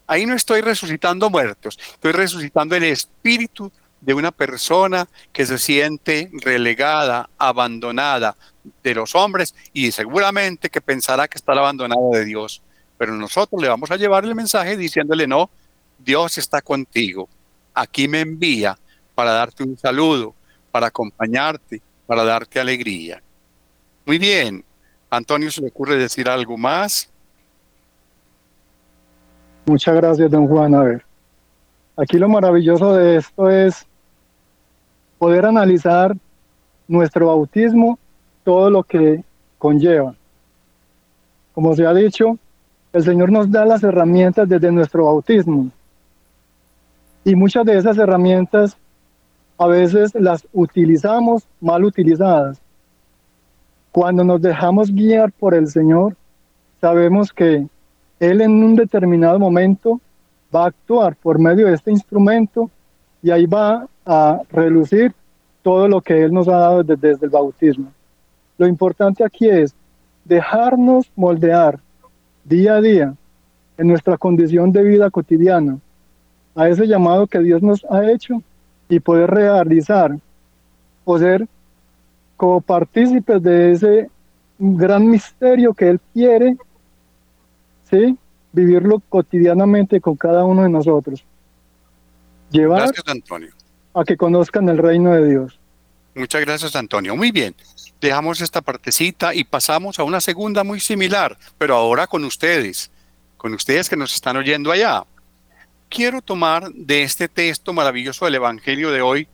Ahí 0.07 0.25
no 0.25 0.35
estoy 0.35 0.61
resucitando 0.61 1.29
muertos, 1.29 1.77
estoy 1.93 2.13
resucitando 2.13 2.75
el 2.75 2.85
espíritu 2.85 3.71
de 3.99 4.13
una 4.13 4.31
persona 4.31 5.07
que 5.33 5.45
se 5.45 5.57
siente 5.57 6.31
relegada, 6.33 7.29
abandonada 7.37 8.37
de 8.81 8.95
los 8.95 9.13
hombres 9.15 9.53
y 9.73 9.91
seguramente 9.91 10.69
que 10.69 10.79
pensará 10.79 11.27
que 11.27 11.37
está 11.37 11.51
abandonada 11.51 12.09
de 12.13 12.23
Dios. 12.23 12.61
Pero 12.97 13.13
nosotros 13.15 13.61
le 13.61 13.67
vamos 13.67 13.91
a 13.91 13.97
llevar 13.97 14.23
el 14.23 14.33
mensaje 14.33 14.77
diciéndole, 14.77 15.27
no, 15.27 15.49
Dios 15.97 16.37
está 16.37 16.61
contigo. 16.61 17.27
Aquí 17.73 18.07
me 18.07 18.21
envía 18.21 18.77
para 19.19 19.31
darte 19.31 19.63
un 19.63 19.77
saludo, 19.77 20.33
para 20.71 20.87
acompañarte, 20.87 21.81
para 22.07 22.23
darte 22.23 22.57
alegría. 22.57 23.21
Muy 24.05 24.17
bien. 24.17 24.63
Antonio, 25.09 25.51
¿se 25.51 25.59
le 25.59 25.67
ocurre 25.67 25.97
decir 25.97 26.29
algo 26.29 26.57
más? 26.57 27.09
Muchas 29.65 29.93
gracias, 29.93 30.31
don 30.31 30.47
Juan. 30.47 30.73
A 30.73 30.83
ver, 30.83 31.05
aquí 31.97 32.17
lo 32.17 32.29
maravilloso 32.29 32.93
de 32.93 33.17
esto 33.17 33.49
es 33.49 33.85
poder 35.17 35.45
analizar 35.45 36.15
nuestro 36.87 37.27
bautismo, 37.27 37.99
todo 38.45 38.69
lo 38.69 38.83
que 38.83 39.21
conlleva. 39.57 40.15
Como 41.53 41.75
se 41.75 41.85
ha 41.85 41.93
dicho, 41.93 42.39
el 42.93 43.03
Señor 43.03 43.33
nos 43.33 43.51
da 43.51 43.65
las 43.65 43.83
herramientas 43.83 44.47
desde 44.47 44.71
nuestro 44.71 45.07
bautismo. 45.07 45.69
Y 47.25 47.35
muchas 47.35 47.65
de 47.65 47.77
esas 47.77 47.97
herramientas 47.97 48.77
a 49.59 49.67
veces 49.67 50.15
las 50.15 50.47
utilizamos 50.53 51.45
mal 51.59 51.83
utilizadas. 51.83 52.61
Cuando 53.91 54.23
nos 54.23 54.41
dejamos 54.41 54.89
guiar 54.89 55.33
por 55.33 55.53
el 55.53 55.67
Señor, 55.67 56.15
sabemos 56.79 57.33
que 57.33 57.67
Él 58.21 58.39
en 58.39 58.63
un 58.63 58.75
determinado 58.75 59.37
momento 59.37 59.99
va 60.55 60.63
a 60.63 60.67
actuar 60.67 61.17
por 61.17 61.39
medio 61.39 61.67
de 61.67 61.73
este 61.73 61.91
instrumento 61.91 62.71
y 63.21 63.31
ahí 63.31 63.45
va 63.45 63.85
a 64.05 64.39
relucir 64.49 65.13
todo 65.61 65.89
lo 65.89 65.99
que 65.99 66.23
Él 66.23 66.33
nos 66.33 66.47
ha 66.47 66.57
dado 66.57 66.83
desde, 66.83 67.25
el 67.25 67.29
bautismo. 67.29 67.91
Lo 68.57 68.65
importante 68.65 69.25
aquí 69.25 69.49
es 69.49 69.75
dejarnos 70.23 71.11
moldear 71.17 71.79
día 72.45 72.75
a 72.75 72.81
día 72.81 73.13
en 73.77 73.87
nuestra 73.87 74.17
condición 74.17 74.71
de 74.71 74.83
vida 74.83 75.09
cotidiana 75.09 75.79
a 76.55 76.69
ese 76.69 76.87
llamado 76.87 77.27
que 77.27 77.39
Dios 77.39 77.61
nos 77.61 77.85
ha 77.89 78.09
hecho 78.09 78.41
y 78.89 78.99
poder 78.99 79.29
realizar 79.29 80.17
o 81.05 81.17
ser 81.17 81.47
como 82.35 82.59
partícipes 82.59 83.41
de 83.41 83.71
ese 83.71 84.09
gran 84.57 85.09
misterio 85.09 85.73
que 85.73 85.89
Él 85.89 85.99
quiere, 86.13 86.57
¿sí? 87.89 88.17
vivirlo 88.51 89.01
cotidianamente 89.07 90.01
con 90.01 90.15
cada 90.15 90.43
uno 90.43 90.63
de 90.63 90.69
nosotros. 90.69 91.23
Llevar 92.51 92.81
Gracias, 92.81 93.07
Antonio 93.07 93.49
a 93.93 94.03
que 94.03 94.17
conozcan 94.17 94.69
el 94.69 94.77
reino 94.77 95.13
de 95.13 95.27
Dios. 95.29 95.59
Muchas 96.15 96.41
gracias, 96.41 96.75
Antonio. 96.75 97.15
Muy 97.15 97.31
bien. 97.31 97.55
Dejamos 98.01 98.41
esta 98.41 98.61
partecita 98.61 99.33
y 99.33 99.43
pasamos 99.43 99.99
a 99.99 100.03
una 100.03 100.21
segunda 100.21 100.63
muy 100.63 100.79
similar, 100.79 101.37
pero 101.57 101.75
ahora 101.75 102.07
con 102.07 102.23
ustedes, 102.23 102.91
con 103.37 103.53
ustedes 103.53 103.89
que 103.89 103.97
nos 103.97 104.13
están 104.13 104.37
oyendo 104.37 104.71
allá. 104.71 105.03
Quiero 105.89 106.21
tomar 106.21 106.71
de 106.71 107.03
este 107.03 107.27
texto 107.27 107.73
maravilloso 107.73 108.25
del 108.25 108.35
Evangelio 108.35 108.91
de 108.91 109.01
hoy 109.01 109.27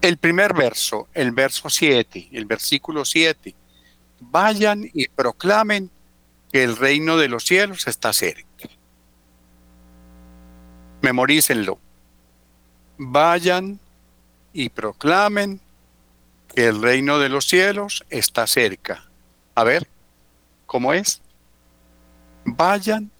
el 0.00 0.18
primer 0.18 0.52
verso, 0.52 1.08
el 1.14 1.32
verso 1.32 1.70
7, 1.70 2.28
el 2.32 2.44
versículo 2.44 3.04
7. 3.04 3.54
Vayan 4.20 4.90
y 4.92 5.08
proclamen 5.08 5.90
que 6.52 6.64
el 6.64 6.76
reino 6.76 7.16
de 7.16 7.28
los 7.28 7.44
cielos 7.44 7.86
está 7.86 8.12
cerca. 8.12 8.68
Memorícenlo 11.00 11.78
vayan 12.96 13.80
y 14.52 14.68
proclamen 14.68 15.60
que 16.54 16.66
el 16.66 16.80
reino 16.80 17.18
de 17.18 17.28
los 17.28 17.46
cielos 17.46 18.04
está 18.10 18.46
cerca. 18.46 19.04
A 19.54 19.64
ver, 19.64 19.88
¿cómo 20.66 20.92
es? 20.92 21.20
Vayan 22.44 23.10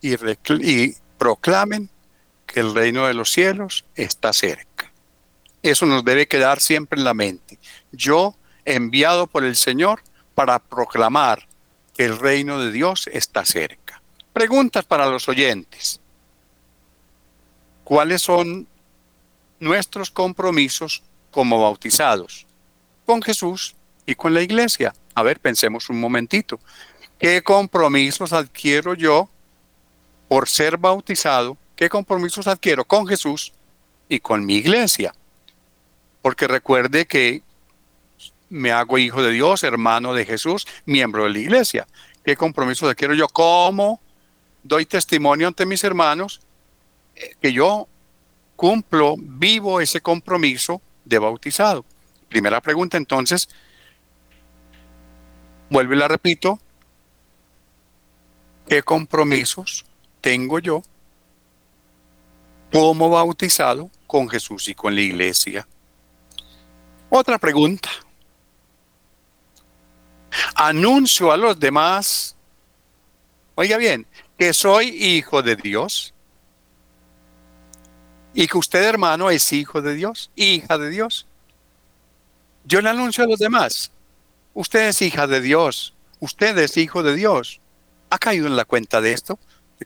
y, 0.00 0.14
y, 0.14 0.96
proclamen 1.24 1.88
que 2.44 2.60
el 2.60 2.74
reino 2.74 3.06
de 3.06 3.14
los 3.14 3.32
cielos 3.32 3.86
está 3.94 4.34
cerca. 4.34 4.92
Eso 5.62 5.86
nos 5.86 6.04
debe 6.04 6.28
quedar 6.28 6.60
siempre 6.60 6.98
en 6.98 7.04
la 7.04 7.14
mente. 7.14 7.58
Yo, 7.92 8.36
enviado 8.66 9.26
por 9.26 9.42
el 9.42 9.56
Señor 9.56 10.02
para 10.34 10.58
proclamar 10.58 11.48
que 11.94 12.04
el 12.04 12.18
reino 12.18 12.58
de 12.58 12.70
Dios 12.72 13.08
está 13.10 13.46
cerca. 13.46 14.02
Preguntas 14.34 14.84
para 14.84 15.06
los 15.06 15.26
oyentes. 15.26 15.98
¿Cuáles 17.84 18.20
son 18.20 18.68
nuestros 19.58 20.10
compromisos 20.10 21.02
como 21.30 21.58
bautizados 21.62 22.46
con 23.06 23.22
Jesús 23.22 23.76
y 24.04 24.14
con 24.14 24.34
la 24.34 24.42
iglesia. 24.42 24.92
A 25.14 25.22
ver, 25.22 25.40
pensemos 25.40 25.88
un 25.88 26.00
momentito. 26.00 26.60
¿Qué 27.18 27.42
compromisos 27.42 28.34
adquiero 28.34 28.92
yo 28.92 29.30
por 30.28 30.48
ser 30.48 30.76
bautizado? 30.76 31.56
¿Qué 31.76 31.88
compromisos 31.88 32.46
adquiero 32.46 32.84
con 32.84 33.06
Jesús 33.06 33.52
y 34.08 34.20
con 34.20 34.46
mi 34.46 34.56
iglesia? 34.56 35.14
Porque 36.22 36.46
recuerde 36.46 37.06
que 37.06 37.42
me 38.48 38.72
hago 38.72 38.98
hijo 38.98 39.22
de 39.22 39.32
Dios, 39.32 39.64
hermano 39.64 40.14
de 40.14 40.24
Jesús, 40.24 40.66
miembro 40.86 41.24
de 41.24 41.30
la 41.30 41.38
iglesia. 41.38 41.86
¿Qué 42.24 42.36
compromisos 42.36 42.88
adquiero 42.88 43.14
yo? 43.14 43.28
¿Cómo 43.28 44.00
doy 44.64 44.86
testimonio 44.86 45.46
ante 45.46 45.66
mis 45.66 45.84
hermanos 45.84 46.40
eh, 47.14 47.34
que 47.40 47.52
yo 47.52 47.86
cumplo, 48.56 49.16
vivo 49.18 49.80
ese 49.80 50.00
compromiso 50.00 50.80
de 51.04 51.18
bautizado. 51.18 51.84
Primera 52.28 52.60
pregunta 52.60 52.96
entonces, 52.96 53.48
vuelvo 55.70 55.94
y 55.94 55.96
la 55.98 56.08
repito, 56.08 56.58
¿qué 58.68 58.82
compromisos 58.82 59.84
tengo 60.24 60.58
yo 60.58 60.82
como 62.72 63.10
bautizado 63.10 63.90
con 64.06 64.26
Jesús 64.26 64.68
y 64.68 64.74
con 64.74 64.94
la 64.94 65.02
iglesia? 65.02 65.68
Otra 67.10 67.36
pregunta. 67.36 67.90
Anuncio 70.54 71.30
a 71.30 71.36
los 71.36 71.60
demás, 71.60 72.34
oiga 73.54 73.76
bien, 73.76 74.06
que 74.38 74.54
soy 74.54 74.88
hijo 74.88 75.42
de 75.42 75.56
Dios 75.56 76.14
y 78.32 78.46
que 78.46 78.56
usted, 78.56 78.82
hermano, 78.82 79.28
es 79.28 79.52
hijo 79.52 79.82
de 79.82 79.94
Dios, 79.94 80.30
hija 80.36 80.78
de 80.78 80.88
Dios. 80.88 81.26
Yo 82.64 82.80
le 82.80 82.88
anuncio 82.88 83.24
a 83.24 83.26
los 83.26 83.38
demás, 83.38 83.92
usted 84.54 84.88
es 84.88 85.02
hija 85.02 85.26
de 85.26 85.42
Dios, 85.42 85.92
usted 86.18 86.56
es 86.56 86.78
hijo 86.78 87.02
de 87.02 87.14
Dios. 87.14 87.60
¿Ha 88.08 88.16
caído 88.16 88.46
en 88.46 88.56
la 88.56 88.64
cuenta 88.64 89.02
de 89.02 89.12
esto? 89.12 89.38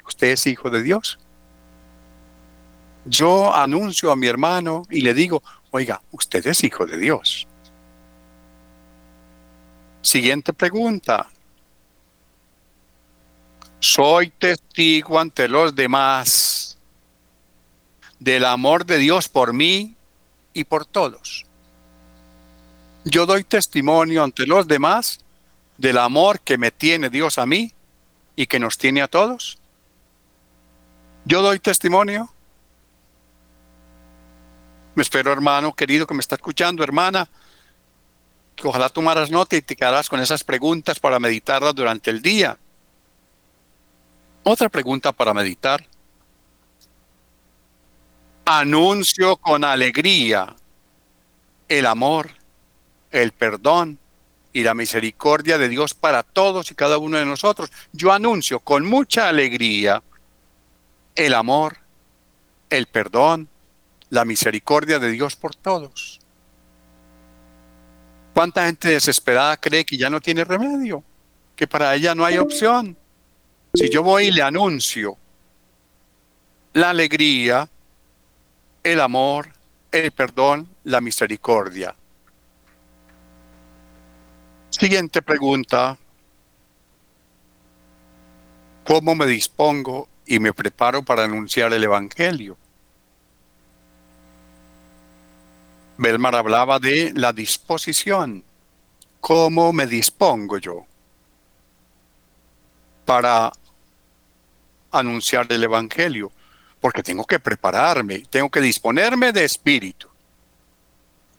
Usted 0.06 0.28
es 0.28 0.46
hijo 0.46 0.70
de 0.70 0.82
Dios. 0.82 1.18
Yo 3.04 3.54
anuncio 3.54 4.10
a 4.10 4.16
mi 4.16 4.26
hermano 4.26 4.84
y 4.90 5.00
le 5.00 5.14
digo, 5.14 5.42
oiga, 5.70 6.00
usted 6.10 6.46
es 6.46 6.62
hijo 6.64 6.86
de 6.86 6.98
Dios. 6.98 7.46
Siguiente 10.02 10.52
pregunta. 10.52 11.28
Soy 13.80 14.30
testigo 14.30 15.18
ante 15.18 15.48
los 15.48 15.74
demás 15.74 16.78
del 18.18 18.44
amor 18.44 18.84
de 18.84 18.98
Dios 18.98 19.28
por 19.28 19.52
mí 19.52 19.94
y 20.52 20.64
por 20.64 20.84
todos. 20.84 21.46
Yo 23.04 23.26
doy 23.26 23.44
testimonio 23.44 24.24
ante 24.24 24.46
los 24.46 24.66
demás 24.66 25.20
del 25.76 25.98
amor 25.98 26.40
que 26.40 26.58
me 26.58 26.70
tiene 26.70 27.08
Dios 27.08 27.38
a 27.38 27.46
mí 27.46 27.72
y 28.34 28.46
que 28.46 28.58
nos 28.58 28.76
tiene 28.76 29.02
a 29.02 29.08
todos. 29.08 29.58
Yo 31.28 31.42
doy 31.42 31.58
testimonio. 31.58 32.32
Me 34.94 35.02
espero, 35.02 35.30
hermano 35.30 35.74
querido, 35.74 36.06
que 36.06 36.14
me 36.14 36.20
está 36.20 36.36
escuchando, 36.36 36.82
hermana, 36.82 37.28
que 38.56 38.66
ojalá 38.66 38.88
tomaras 38.88 39.30
nota 39.30 39.54
y 39.54 39.60
te 39.60 39.76
quedarás 39.76 40.08
con 40.08 40.20
esas 40.20 40.42
preguntas 40.42 40.98
para 40.98 41.20
meditarlas 41.20 41.74
durante 41.74 42.10
el 42.10 42.22
día. 42.22 42.56
Otra 44.42 44.70
pregunta 44.70 45.12
para 45.12 45.34
meditar 45.34 45.84
anuncio 48.46 49.36
con 49.36 49.64
alegría 49.64 50.56
el 51.68 51.84
amor, 51.84 52.30
el 53.10 53.32
perdón 53.32 53.98
y 54.54 54.62
la 54.62 54.72
misericordia 54.72 55.58
de 55.58 55.68
Dios 55.68 55.92
para 55.92 56.22
todos 56.22 56.70
y 56.70 56.74
cada 56.74 56.96
uno 56.96 57.18
de 57.18 57.26
nosotros. 57.26 57.70
Yo 57.92 58.14
anuncio 58.14 58.60
con 58.60 58.86
mucha 58.86 59.28
alegría 59.28 60.02
el 61.18 61.34
amor, 61.34 61.78
el 62.70 62.86
perdón, 62.86 63.48
la 64.08 64.24
misericordia 64.24 65.00
de 65.00 65.10
Dios 65.10 65.34
por 65.34 65.54
todos. 65.54 66.20
¿Cuánta 68.32 68.66
gente 68.66 68.90
desesperada 68.90 69.56
cree 69.56 69.84
que 69.84 69.96
ya 69.96 70.08
no 70.08 70.20
tiene 70.20 70.44
remedio? 70.44 71.02
Que 71.56 71.66
para 71.66 71.92
ella 71.96 72.14
no 72.14 72.24
hay 72.24 72.38
opción. 72.38 72.96
Si 73.74 73.90
yo 73.90 74.04
voy 74.04 74.28
y 74.28 74.30
le 74.30 74.42
anuncio 74.42 75.18
la 76.72 76.90
alegría, 76.90 77.68
el 78.84 79.00
amor, 79.00 79.52
el 79.90 80.12
perdón, 80.12 80.68
la 80.84 81.00
misericordia. 81.00 81.96
Siguiente 84.70 85.20
pregunta. 85.20 85.98
¿Cómo 88.84 89.16
me 89.16 89.26
dispongo 89.26 90.08
y 90.28 90.38
me 90.38 90.52
preparo 90.52 91.02
para 91.02 91.24
anunciar 91.24 91.72
el 91.72 91.82
Evangelio? 91.82 92.56
Belmar 95.96 96.36
hablaba 96.36 96.78
de 96.78 97.12
la 97.14 97.32
disposición. 97.32 98.44
¿Cómo 99.20 99.72
me 99.72 99.86
dispongo 99.86 100.58
yo 100.58 100.86
para 103.04 103.50
anunciar 104.92 105.46
el 105.50 105.64
Evangelio? 105.64 106.30
Porque 106.80 107.02
tengo 107.02 107.24
que 107.24 107.40
prepararme, 107.40 108.20
tengo 108.30 108.50
que 108.50 108.60
disponerme 108.60 109.32
de 109.32 109.44
espíritu 109.44 110.08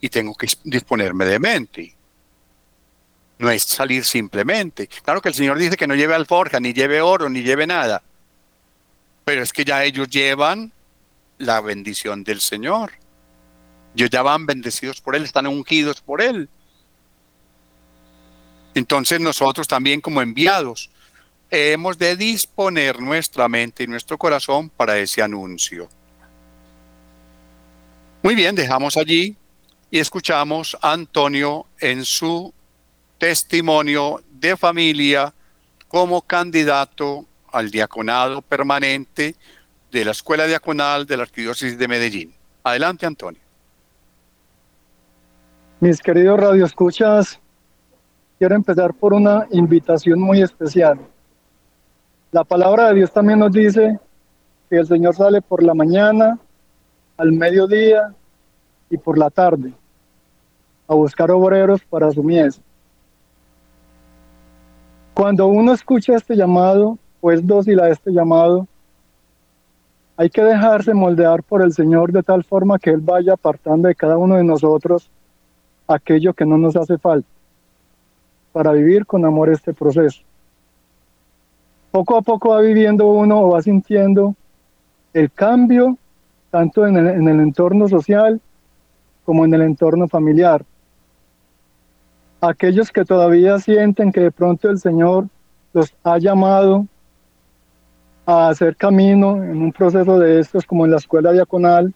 y 0.01 0.09
tengo 0.09 0.35
que 0.35 0.47
disponerme 0.63 1.25
de 1.25 1.39
mente. 1.39 1.95
No 3.37 3.49
es 3.49 3.63
salir 3.63 4.03
simplemente. 4.03 4.87
Claro 4.87 5.21
que 5.21 5.29
el 5.29 5.35
Señor 5.35 5.57
dice 5.57 5.77
que 5.77 5.87
no 5.87 5.95
lleve 5.95 6.15
alforja, 6.15 6.59
ni 6.59 6.73
lleve 6.73 7.01
oro, 7.01 7.29
ni 7.29 7.43
lleve 7.43 7.65
nada. 7.65 8.03
Pero 9.30 9.43
es 9.43 9.53
que 9.53 9.63
ya 9.63 9.84
ellos 9.84 10.09
llevan 10.09 10.73
la 11.38 11.61
bendición 11.61 12.23
del 12.23 12.41
Señor. 12.41 12.93
Ellos 13.95 14.09
ya 14.09 14.23
van 14.23 14.47
bendecidos 14.47 15.01
por 15.01 15.15
Él, 15.15 15.23
están 15.23 15.45
ungidos 15.45 16.01
por 16.01 16.19
Él. 16.19 16.49
Entonces 18.73 19.19
nosotros 19.19 19.67
también 19.67 20.01
como 20.01 20.23
enviados 20.23 20.89
hemos 21.51 21.99
de 21.99 22.15
disponer 22.15 22.99
nuestra 22.99 23.47
mente 23.47 23.84
y 23.84 23.88
nuestro 23.88 24.17
corazón 24.17 24.67
para 24.67 24.97
ese 24.97 25.21
anuncio. 25.21 25.88
Muy 28.23 28.34
bien, 28.34 28.55
dejamos 28.55 28.97
allí 28.97 29.38
y 29.91 29.99
escuchamos 29.99 30.75
a 30.82 30.93
Antonio 30.93 31.67
en 31.80 32.03
su 32.03 32.51
testimonio 33.19 34.23
de 34.32 34.57
familia 34.57 35.32
como 35.88 36.23
candidato 36.23 37.28
al 37.52 37.72
diaconado 37.72 38.41
permanente 38.41 39.36
de 39.91 40.06
la 40.06 40.12
Escuela 40.12 40.45
Diaconal 40.45 41.06
de 41.06 41.18
la 41.18 41.24
Arquidiócesis 41.24 41.78
de 41.78 41.88
Medellín. 41.88 42.34
Adelante, 42.64 43.06
Antonio. 43.06 43.41
Mis 45.80 46.02
queridos 46.02 46.39
radioescuchas, 46.39 47.39
quiero 48.38 48.56
empezar 48.56 48.93
por 48.93 49.14
una 49.14 49.47
invitación 49.52 50.20
muy 50.20 50.41
especial. 50.41 51.00
La 52.32 52.43
palabra 52.43 52.89
de 52.89 52.95
Dios 52.95 53.12
también 53.12 53.39
nos 53.39 53.52
dice 53.52 54.00
que 54.70 54.78
el 54.78 54.88
Señor 54.88 55.16
sale 55.16 55.41
por 55.41 55.64
la 55.64 55.74
mañana, 55.74 56.38
al 57.18 57.32
mediodía 57.32 58.14
y 58.89 58.97
por 58.97 59.18
la 59.18 59.30
tarde 59.30 59.74
a 60.89 60.95
buscar 60.95 61.30
obreros 61.30 61.82
para 61.84 62.12
su 62.12 62.24
mies. 62.24 62.60
Cuando 65.14 65.45
uno 65.47 65.74
escucha 65.74 66.16
este 66.16 66.36
llamado, 66.36 66.97
o 67.22 67.32
es 67.32 67.45
dócil 67.45 67.80
a 67.80 67.89
este 67.89 68.11
llamado, 68.11 68.67
hay 70.17 70.30
que 70.30 70.43
dejarse 70.43 70.93
moldear 70.93 71.43
por 71.43 71.61
el 71.61 71.74
Señor 71.74 72.11
de 72.11 72.24
tal 72.24 72.43
forma 72.43 72.80
que 72.80 72.89
Él 72.89 72.99
vaya 73.01 73.34
apartando 73.34 73.88
de 73.88 73.95
cada 73.95 74.17
uno 74.17 74.36
de 74.36 74.43
nosotros 74.43 75.09
aquello 75.88 76.34
que 76.34 76.45
no 76.45 76.57
nos 76.57 76.76
hace 76.76 76.97
falta 76.97 77.28
para 78.51 78.72
vivir 78.74 79.05
con 79.05 79.26
amor 79.26 79.49
este 79.49 79.74
proceso 79.74 80.22
poco 81.91 82.17
a 82.17 82.22
poco 82.22 82.49
va 82.49 82.61
viviendo 82.61 83.07
uno 83.07 83.41
o 83.41 83.49
va 83.49 83.61
sintiendo 83.61 84.36
el 85.13 85.32
cambio 85.32 85.97
tanto 86.51 86.86
en 86.86 86.97
el, 86.97 87.39
entorno 87.39 87.88
social 87.88 88.41
como 89.24 89.45
en 89.45 89.53
el 89.53 89.61
entorno 89.61 90.07
familiar. 90.07 90.65
Aquellos 92.41 92.91
que 92.91 93.05
todavía 93.05 93.59
sienten 93.59 94.11
que 94.11 94.22
de 94.22 94.32
pronto 94.32 94.70
el 94.70 94.80
Señor 94.80 95.28
los 95.74 95.93
ha 96.03 96.17
llamado 96.17 96.88
a 98.32 98.49
hacer 98.49 98.75
camino 98.75 99.43
en 99.43 99.59
un 99.59 99.71
proceso 99.71 100.19
de 100.19 100.39
estos 100.39 100.63
como 100.63 100.86
en 100.86 100.91
la 100.91 100.97
escuela 100.97 101.32
diaconal, 101.32 101.91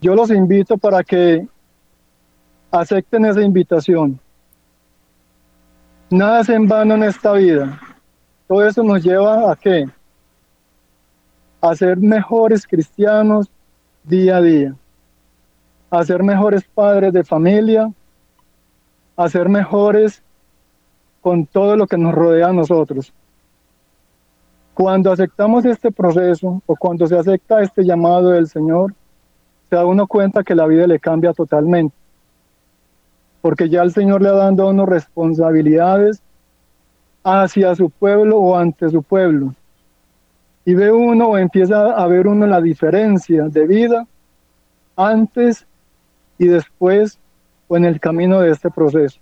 yo 0.00 0.14
los 0.14 0.30
invito 0.30 0.78
para 0.78 1.02
que 1.02 1.48
acepten 2.70 3.24
esa 3.24 3.42
invitación. 3.42 4.20
Nada 6.10 6.42
es 6.42 6.48
en 6.48 6.68
vano 6.68 6.94
en 6.94 7.02
esta 7.02 7.32
vida. 7.32 7.80
Todo 8.46 8.64
eso 8.64 8.84
nos 8.84 9.02
lleva 9.02 9.50
a 9.50 9.56
qué? 9.56 9.84
A 11.60 11.74
ser 11.74 11.96
mejores 11.96 12.64
cristianos 12.64 13.50
día 14.04 14.36
a 14.36 14.42
día, 14.42 14.76
a 15.90 16.04
ser 16.04 16.22
mejores 16.22 16.62
padres 16.72 17.12
de 17.12 17.24
familia, 17.24 17.92
a 19.16 19.28
ser 19.28 19.48
mejores 19.48 20.22
con 21.20 21.46
todo 21.46 21.74
lo 21.74 21.88
que 21.88 21.98
nos 21.98 22.14
rodea 22.14 22.46
a 22.46 22.52
nosotros. 22.52 23.12
Cuando 24.80 25.12
aceptamos 25.12 25.66
este 25.66 25.92
proceso 25.92 26.62
o 26.64 26.74
cuando 26.74 27.06
se 27.06 27.14
acepta 27.14 27.60
este 27.60 27.84
llamado 27.84 28.30
del 28.30 28.46
Señor, 28.46 28.94
se 29.68 29.76
da 29.76 29.84
uno 29.84 30.06
cuenta 30.06 30.42
que 30.42 30.54
la 30.54 30.66
vida 30.66 30.86
le 30.86 30.98
cambia 30.98 31.34
totalmente. 31.34 31.94
Porque 33.42 33.68
ya 33.68 33.82
el 33.82 33.92
Señor 33.92 34.22
le 34.22 34.30
ha 34.30 34.32
dado 34.32 34.62
a 34.62 34.70
uno 34.70 34.86
responsabilidades 34.86 36.22
hacia 37.22 37.74
su 37.74 37.90
pueblo 37.90 38.38
o 38.38 38.56
ante 38.56 38.88
su 38.88 39.02
pueblo. 39.02 39.54
Y 40.64 40.72
ve 40.72 40.90
uno 40.90 41.28
o 41.28 41.36
empieza 41.36 41.92
a 41.92 42.06
ver 42.06 42.26
uno 42.26 42.46
la 42.46 42.62
diferencia 42.62 43.50
de 43.50 43.66
vida 43.66 44.06
antes 44.96 45.66
y 46.38 46.46
después 46.46 47.18
o 47.68 47.76
en 47.76 47.84
el 47.84 48.00
camino 48.00 48.40
de 48.40 48.52
este 48.52 48.70
proceso. 48.70 49.20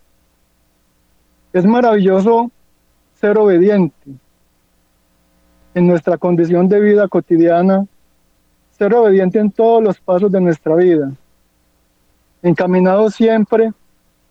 Es 1.52 1.66
maravilloso 1.66 2.48
ser 3.14 3.36
obediente 3.38 4.20
en 5.78 5.86
nuestra 5.86 6.18
condición 6.18 6.68
de 6.68 6.80
vida 6.80 7.06
cotidiana, 7.06 7.86
ser 8.70 8.92
obediente 8.94 9.38
en 9.38 9.50
todos 9.50 9.80
los 9.82 10.00
pasos 10.00 10.30
de 10.32 10.40
nuestra 10.40 10.74
vida, 10.74 11.12
encaminado 12.42 13.08
siempre 13.10 13.72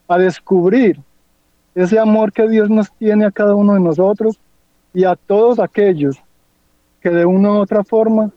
a 0.09 0.17
descubrir 0.17 0.99
ese 1.73 1.97
amor 1.97 2.33
que 2.33 2.49
Dios 2.49 2.69
nos 2.69 2.91
tiene 2.91 3.25
a 3.25 3.31
cada 3.31 3.55
uno 3.55 3.75
de 3.75 3.79
nosotros 3.79 4.37
y 4.93 5.05
a 5.05 5.15
todos 5.15 5.57
aquellos 5.59 6.17
que 6.99 7.11
de 7.11 7.25
una 7.25 7.51
u 7.51 7.57
otra 7.59 7.81
forma 7.81 8.29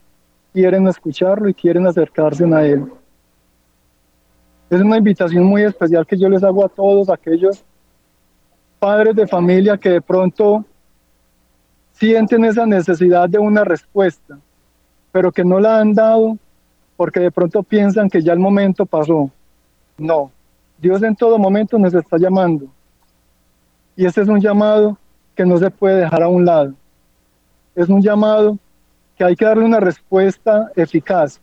quieren 0.53 0.87
escucharlo 0.87 1.49
y 1.49 1.53
quieren 1.53 1.85
acercarse 1.87 2.45
a 2.45 2.65
Él. 2.65 2.85
Es 4.69 4.79
una 4.79 4.97
invitación 4.97 5.43
muy 5.43 5.63
especial 5.63 6.07
que 6.07 6.17
yo 6.17 6.29
les 6.29 6.43
hago 6.43 6.63
a 6.63 6.69
todos 6.69 7.09
aquellos 7.09 7.65
padres 8.79 9.15
de 9.15 9.27
familia 9.27 9.77
que 9.77 9.89
de 9.89 10.01
pronto 10.01 10.63
sienten 12.01 12.43
esa 12.45 12.65
necesidad 12.65 13.29
de 13.29 13.37
una 13.37 13.63
respuesta, 13.63 14.39
pero 15.11 15.31
que 15.31 15.45
no 15.45 15.59
la 15.59 15.77
han 15.77 15.93
dado 15.93 16.35
porque 16.97 17.19
de 17.19 17.29
pronto 17.29 17.61
piensan 17.61 18.09
que 18.09 18.23
ya 18.23 18.33
el 18.33 18.39
momento 18.39 18.87
pasó. 18.87 19.29
No, 19.99 20.31
Dios 20.79 21.03
en 21.03 21.15
todo 21.15 21.37
momento 21.37 21.77
nos 21.77 21.93
está 21.93 22.17
llamando 22.17 22.65
y 23.95 24.07
este 24.07 24.21
es 24.21 24.27
un 24.27 24.41
llamado 24.41 24.97
que 25.35 25.45
no 25.45 25.59
se 25.59 25.69
puede 25.69 25.97
dejar 25.97 26.23
a 26.23 26.27
un 26.27 26.43
lado. 26.43 26.73
Es 27.75 27.87
un 27.87 28.01
llamado 28.01 28.57
que 29.15 29.23
hay 29.23 29.35
que 29.35 29.45
darle 29.45 29.63
una 29.63 29.79
respuesta 29.79 30.71
eficaz, 30.75 31.39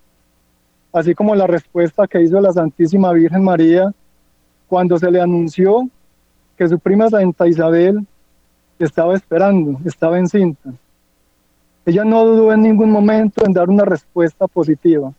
así 0.92 1.14
como 1.14 1.36
la 1.36 1.46
respuesta 1.46 2.08
que 2.08 2.20
hizo 2.20 2.40
la 2.40 2.52
Santísima 2.52 3.12
Virgen 3.12 3.44
María 3.44 3.94
cuando 4.66 4.98
se 4.98 5.08
le 5.08 5.20
anunció 5.20 5.88
que 6.56 6.66
su 6.66 6.80
prima 6.80 7.08
Santa 7.10 7.46
Isabel 7.46 8.04
estaba 8.78 9.14
esperando, 9.14 9.78
estaba 9.84 10.18
encinta. 10.18 10.72
Ella 11.84 12.04
no 12.04 12.24
dudó 12.24 12.52
en 12.52 12.62
ningún 12.62 12.90
momento 12.90 13.44
en 13.46 13.52
dar 13.52 13.68
una 13.68 13.84
respuesta 13.84 14.46
positiva. 14.46 15.12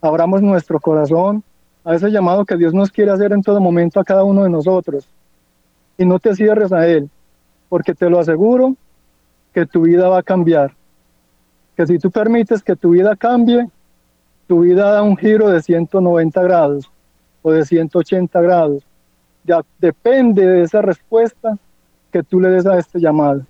Abramos 0.00 0.40
nuestro 0.40 0.80
corazón 0.80 1.42
a 1.84 1.94
ese 1.94 2.10
llamado 2.10 2.44
que 2.44 2.56
Dios 2.56 2.72
nos 2.72 2.90
quiere 2.90 3.10
hacer 3.10 3.32
en 3.32 3.42
todo 3.42 3.60
momento 3.60 3.98
a 3.98 4.04
cada 4.04 4.24
uno 4.24 4.44
de 4.44 4.50
nosotros 4.50 5.08
y 5.98 6.04
no 6.04 6.18
te 6.18 6.34
cierres 6.34 6.72
a 6.72 6.86
Él, 6.86 7.10
porque 7.68 7.94
te 7.94 8.08
lo 8.08 8.18
aseguro 8.18 8.76
que 9.52 9.66
tu 9.66 9.82
vida 9.82 10.08
va 10.08 10.18
a 10.18 10.22
cambiar. 10.22 10.74
Que 11.76 11.86
si 11.86 11.98
tú 11.98 12.10
permites 12.10 12.62
que 12.62 12.76
tu 12.76 12.90
vida 12.90 13.16
cambie, 13.16 13.68
tu 14.46 14.60
vida 14.60 14.92
da 14.92 15.02
un 15.02 15.16
giro 15.16 15.48
de 15.48 15.62
190 15.62 16.42
grados 16.42 16.90
o 17.42 17.50
de 17.50 17.64
180 17.64 18.40
grados. 18.40 18.84
Ya 19.44 19.62
depende 19.78 20.46
de 20.46 20.62
esa 20.62 20.82
respuesta 20.82 21.58
que 22.12 22.22
tú 22.22 22.38
le 22.38 22.50
des 22.50 22.66
a 22.66 22.78
este 22.78 23.00
llamado. 23.00 23.44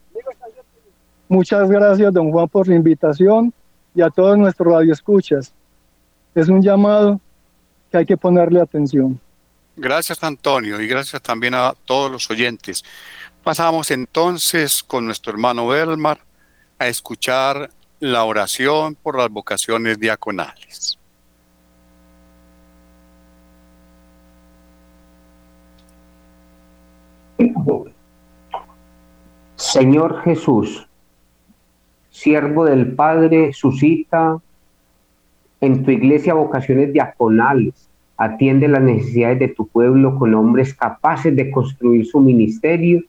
Muchas 1.29 1.71
gracias, 1.71 2.13
don 2.13 2.31
Juan, 2.31 2.49
por 2.49 2.69
la 2.69 2.75
invitación 2.75 3.53
y 3.95 4.03
a 4.03 4.11
todos 4.11 4.39
nuestros 4.39 4.73
radioescuchas. 4.73 5.53
Es 6.35 6.49
un 6.49 6.63
llamado 6.63 7.21
que 7.91 7.99
hay 7.99 8.07
que 8.07 8.17
ponerle 8.17 8.61
atención. 8.61 9.19
Gracias, 9.77 10.23
Antonio, 10.23 10.81
y 10.81 10.87
gracias 10.87 11.21
también 11.23 11.55
a 11.55 11.75
todos 11.85 12.11
los 12.11 12.31
oyentes. 12.31 12.85
Pasamos 13.43 13.91
entonces 13.91 14.83
con 14.83 15.07
nuestro 15.07 15.33
hermano 15.33 15.67
Belmar 15.67 16.19
a 16.79 16.87
escuchar 16.87 17.71
la 17.99 18.25
oración 18.25 18.95
por 18.95 19.17
las 19.17 19.31
vocaciones 19.31 19.99
diaconales. 19.99 20.99
Señor 29.63 30.23
Jesús, 30.23 30.89
siervo 32.11 32.65
del 32.65 32.95
Padre, 32.95 33.53
suscita 33.53 34.39
en 35.61 35.85
tu 35.85 35.93
iglesia 35.93 36.35
vocaciones 36.35 36.93
diaconales, 36.93 37.89
atiende 38.17 38.67
las 38.67 38.83
necesidades 38.83 39.39
de 39.39 39.49
tu 39.49 39.69
pueblo 39.69 40.19
con 40.19 40.35
hombres 40.35 40.75
capaces 40.75 41.37
de 41.37 41.53
construir 41.53 42.05
su 42.07 42.19
ministerio 42.19 43.03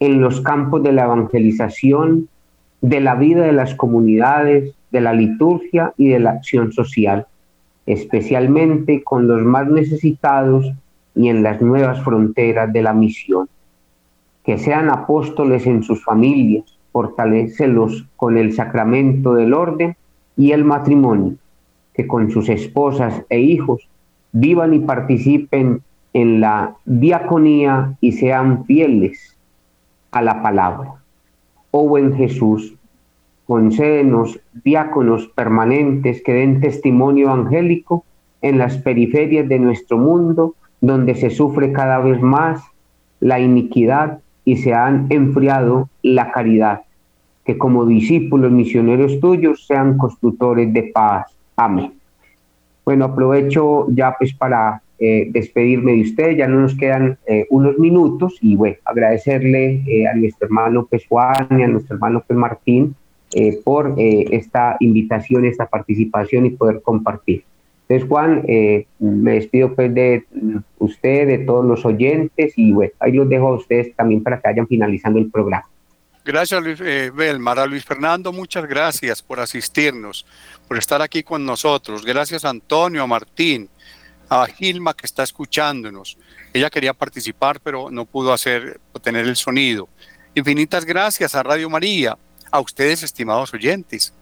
en 0.00 0.20
los 0.20 0.40
campos 0.40 0.82
de 0.82 0.90
la 0.90 1.04
evangelización, 1.04 2.28
de 2.80 3.00
la 3.00 3.14
vida 3.14 3.44
de 3.44 3.52
las 3.52 3.76
comunidades, 3.76 4.74
de 4.90 5.00
la 5.00 5.12
liturgia 5.12 5.94
y 5.96 6.08
de 6.08 6.18
la 6.18 6.30
acción 6.30 6.72
social, 6.72 7.28
especialmente 7.86 9.04
con 9.04 9.28
los 9.28 9.42
más 9.42 9.68
necesitados 9.68 10.72
y 11.14 11.28
en 11.28 11.44
las 11.44 11.62
nuevas 11.62 12.02
fronteras 12.02 12.72
de 12.72 12.82
la 12.82 12.92
misión. 12.92 13.48
Que 14.44 14.58
sean 14.58 14.90
apóstoles 14.90 15.66
en 15.66 15.82
sus 15.82 16.04
familias, 16.04 16.64
fortalecelos 16.92 18.06
con 18.16 18.36
el 18.36 18.52
sacramento 18.52 19.34
del 19.34 19.54
orden 19.54 19.96
y 20.36 20.52
el 20.52 20.64
matrimonio, 20.64 21.34
que 21.94 22.06
con 22.06 22.30
sus 22.30 22.48
esposas 22.48 23.22
e 23.28 23.40
hijos 23.40 23.88
vivan 24.32 24.74
y 24.74 24.80
participen 24.80 25.82
en 26.12 26.40
la 26.40 26.76
diaconía 26.84 27.96
y 28.00 28.12
sean 28.12 28.64
fieles 28.64 29.36
a 30.10 30.22
la 30.22 30.42
palabra. 30.42 30.94
Oh 31.70 31.86
buen 31.86 32.16
Jesús, 32.16 32.74
concédenos 33.46 34.40
diáconos 34.64 35.28
permanentes 35.28 36.22
que 36.22 36.32
den 36.32 36.60
testimonio 36.60 37.26
evangélico 37.26 38.04
en 38.42 38.58
las 38.58 38.78
periferias 38.78 39.48
de 39.48 39.58
nuestro 39.58 39.98
mundo, 39.98 40.54
donde 40.80 41.14
se 41.14 41.30
sufre 41.30 41.72
cada 41.72 41.98
vez 41.98 42.20
más 42.20 42.62
la 43.20 43.38
iniquidad 43.38 44.20
y 44.44 44.56
se 44.56 44.72
han 44.74 45.06
enfriado 45.10 45.88
la 46.02 46.30
caridad. 46.32 46.82
Que 47.44 47.56
como 47.58 47.86
discípulos 47.86 48.52
misioneros 48.52 49.18
tuyos 49.20 49.66
sean 49.66 49.96
constructores 49.96 50.72
de 50.72 50.84
paz. 50.94 51.26
Amén. 51.56 51.92
Bueno, 52.84 53.04
aprovecho 53.06 53.86
ya 53.90 54.14
pues 54.18 54.34
para 54.34 54.82
eh, 54.98 55.28
despedirme 55.30 55.92
de 55.92 56.02
usted, 56.02 56.36
ya 56.36 56.46
no 56.46 56.60
nos 56.60 56.74
quedan 56.74 57.18
eh, 57.26 57.46
unos 57.48 57.78
minutos 57.78 58.36
y 58.42 58.54
bueno, 58.54 58.76
agradecerle 58.84 59.82
eh, 59.86 60.06
a 60.06 60.14
nuestro 60.14 60.46
hermano 60.46 60.86
pues 60.90 61.06
Juan 61.06 61.48
y 61.58 61.62
a 61.62 61.68
nuestro 61.68 61.96
hermano 61.96 62.22
pues 62.26 62.38
Martín 62.38 62.94
por 63.64 63.94
esta 63.96 64.76
invitación, 64.80 65.44
esta 65.44 65.66
participación 65.66 66.46
y 66.46 66.50
poder 66.50 66.82
compartir. 66.82 67.44
Entonces 67.90 68.08
Juan, 68.08 68.44
me 69.00 69.32
despido 69.32 69.74
pues 69.74 69.92
de 69.92 70.24
usted, 70.78 71.26
de 71.26 71.38
todos 71.38 71.64
los 71.64 71.84
oyentes 71.84 72.52
y 72.54 72.70
bueno, 72.70 72.92
ahí 73.00 73.10
los 73.10 73.28
dejo 73.28 73.48
a 73.48 73.56
ustedes 73.56 73.96
también 73.96 74.22
para 74.22 74.36
que 74.40 74.46
vayan 74.46 74.68
finalizando 74.68 75.18
el 75.18 75.28
programa. 75.28 75.66
Gracias, 76.24 76.62
Luis, 76.62 76.80
eh, 76.82 77.10
Belmar. 77.12 77.58
A 77.58 77.66
Luis 77.66 77.84
Fernando, 77.84 78.32
muchas 78.32 78.64
gracias 78.66 79.20
por 79.22 79.40
asistirnos, 79.40 80.24
por 80.68 80.78
estar 80.78 81.02
aquí 81.02 81.24
con 81.24 81.44
nosotros. 81.44 82.06
Gracias 82.06 82.44
a 82.44 82.50
Antonio, 82.50 83.02
a 83.02 83.08
Martín, 83.08 83.68
a 84.28 84.46
Gilma 84.46 84.94
que 84.94 85.06
está 85.06 85.24
escuchándonos. 85.24 86.16
Ella 86.52 86.70
quería 86.70 86.94
participar, 86.94 87.58
pero 87.58 87.90
no 87.90 88.04
pudo 88.04 88.32
hacer, 88.32 88.78
tener 89.02 89.26
el 89.26 89.34
sonido. 89.34 89.88
Infinitas 90.36 90.84
gracias 90.84 91.34
a 91.34 91.42
Radio 91.42 91.68
María, 91.68 92.16
a 92.52 92.60
ustedes, 92.60 93.02
estimados 93.02 93.52
oyentes, 93.52 94.14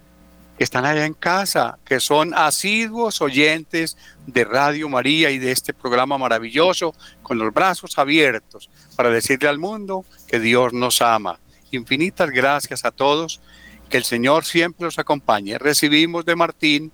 que 0.59 0.64
están 0.64 0.84
allá 0.84 1.06
en 1.06 1.14
casa, 1.14 1.78
que 1.84 2.00
son 2.00 2.34
asiduos 2.34 3.22
oyentes 3.22 3.96
de 4.26 4.44
Radio 4.44 4.88
María 4.90 5.30
y 5.30 5.38
de 5.38 5.52
este 5.52 5.72
programa 5.72 6.18
maravilloso, 6.18 6.94
con 7.22 7.38
los 7.38 7.54
brazos 7.54 7.96
abiertos 7.96 8.68
para 8.96 9.09
decirle 9.09 9.48
al 9.48 9.59
mundo 9.59 10.04
que 10.26 10.40
Dios 10.40 10.72
nos 10.74 11.00
ama 11.00 11.38
Infinitas 11.70 12.30
gracias 12.30 12.84
a 12.84 12.90
todos. 12.90 13.40
Que 13.88 13.96
el 13.96 14.04
Señor 14.04 14.44
siempre 14.44 14.84
los 14.84 14.98
acompañe. 14.98 15.59
Recibimos 15.59 16.24
de 16.24 16.36
Martín 16.36 16.92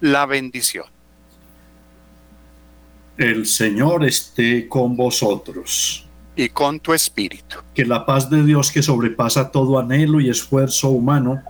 la 0.00 0.26
bendición. 0.26 0.86
El 3.16 3.46
Señor 3.46 4.04
esté 4.04 4.68
con 4.68 4.96
vosotros. 4.96 6.06
Y 6.36 6.48
con 6.48 6.80
tu 6.80 6.92
espíritu. 6.92 7.58
Que 7.74 7.86
la 7.86 8.04
paz 8.04 8.28
de 8.28 8.44
Dios 8.44 8.72
que 8.72 8.82
sobrepasa 8.82 9.50
todo 9.50 9.78
anhelo 9.78 10.20
y 10.20 10.28
esfuerzo 10.28 10.88
humano, 10.88 11.42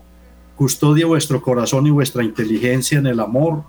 custodie 0.56 1.04
vuestro 1.04 1.42
corazón 1.42 1.86
y 1.86 1.90
vuestra 1.90 2.22
inteligencia 2.22 2.98
en 2.98 3.06
el 3.06 3.20
amor 3.20 3.64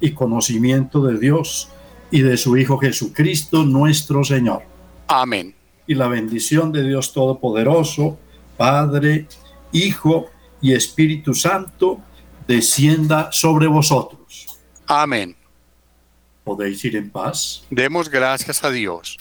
y 0.00 0.12
conocimiento 0.12 1.04
de 1.04 1.18
Dios 1.18 1.68
y 2.10 2.22
de 2.22 2.36
su 2.36 2.56
Hijo 2.56 2.78
Jesucristo 2.78 3.64
nuestro 3.64 4.24
Señor. 4.24 4.62
Amén. 5.08 5.54
Y 5.86 5.94
la 5.94 6.08
bendición 6.08 6.70
de 6.72 6.86
Dios 6.86 7.12
Todopoderoso, 7.12 8.18
Padre, 8.56 9.26
Hijo 9.72 10.26
y 10.60 10.72
Espíritu 10.72 11.34
Santo, 11.34 12.00
descienda 12.46 13.30
sobre 13.32 13.66
vosotros. 13.66 14.58
Amén. 14.86 15.36
Podéis 16.44 16.84
ir 16.84 16.96
en 16.96 17.10
paz. 17.10 17.64
Demos 17.70 18.08
gracias 18.08 18.64
a 18.64 18.70
Dios. 18.70 19.18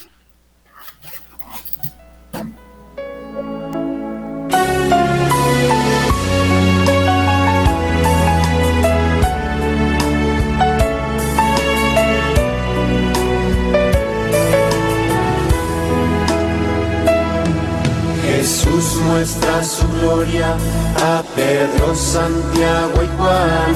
Muestra 18.78 19.64
su 19.64 19.88
gloria 20.00 20.56
a 21.02 21.24
Pedro, 21.36 21.96
Santiago 21.96 23.02
y 23.04 23.08
Juan. 23.18 23.76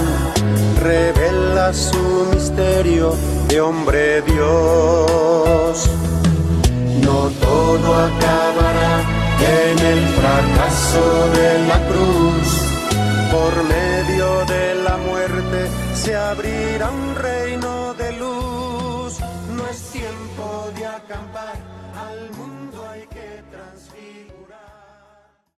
Revela 0.79 1.73
su 1.73 2.27
misterio 2.31 3.15
de 3.47 3.61
hombre 3.61 4.21
Dios. 4.21 5.89
No 7.01 7.31
todo 7.41 7.95
acabará 7.95 9.01
en 9.39 9.79
el 9.79 10.07
fracaso 10.19 11.29
de 11.33 11.67
la 11.67 11.79
cruz. 11.87 12.47
Por 13.31 13.63
medio 13.63 14.45
de 14.45 14.75
la 14.83 14.97
muerte 14.97 15.67
se 15.95 16.15
abrirá 16.15 16.91
un 16.91 17.15
reino 17.15 17.60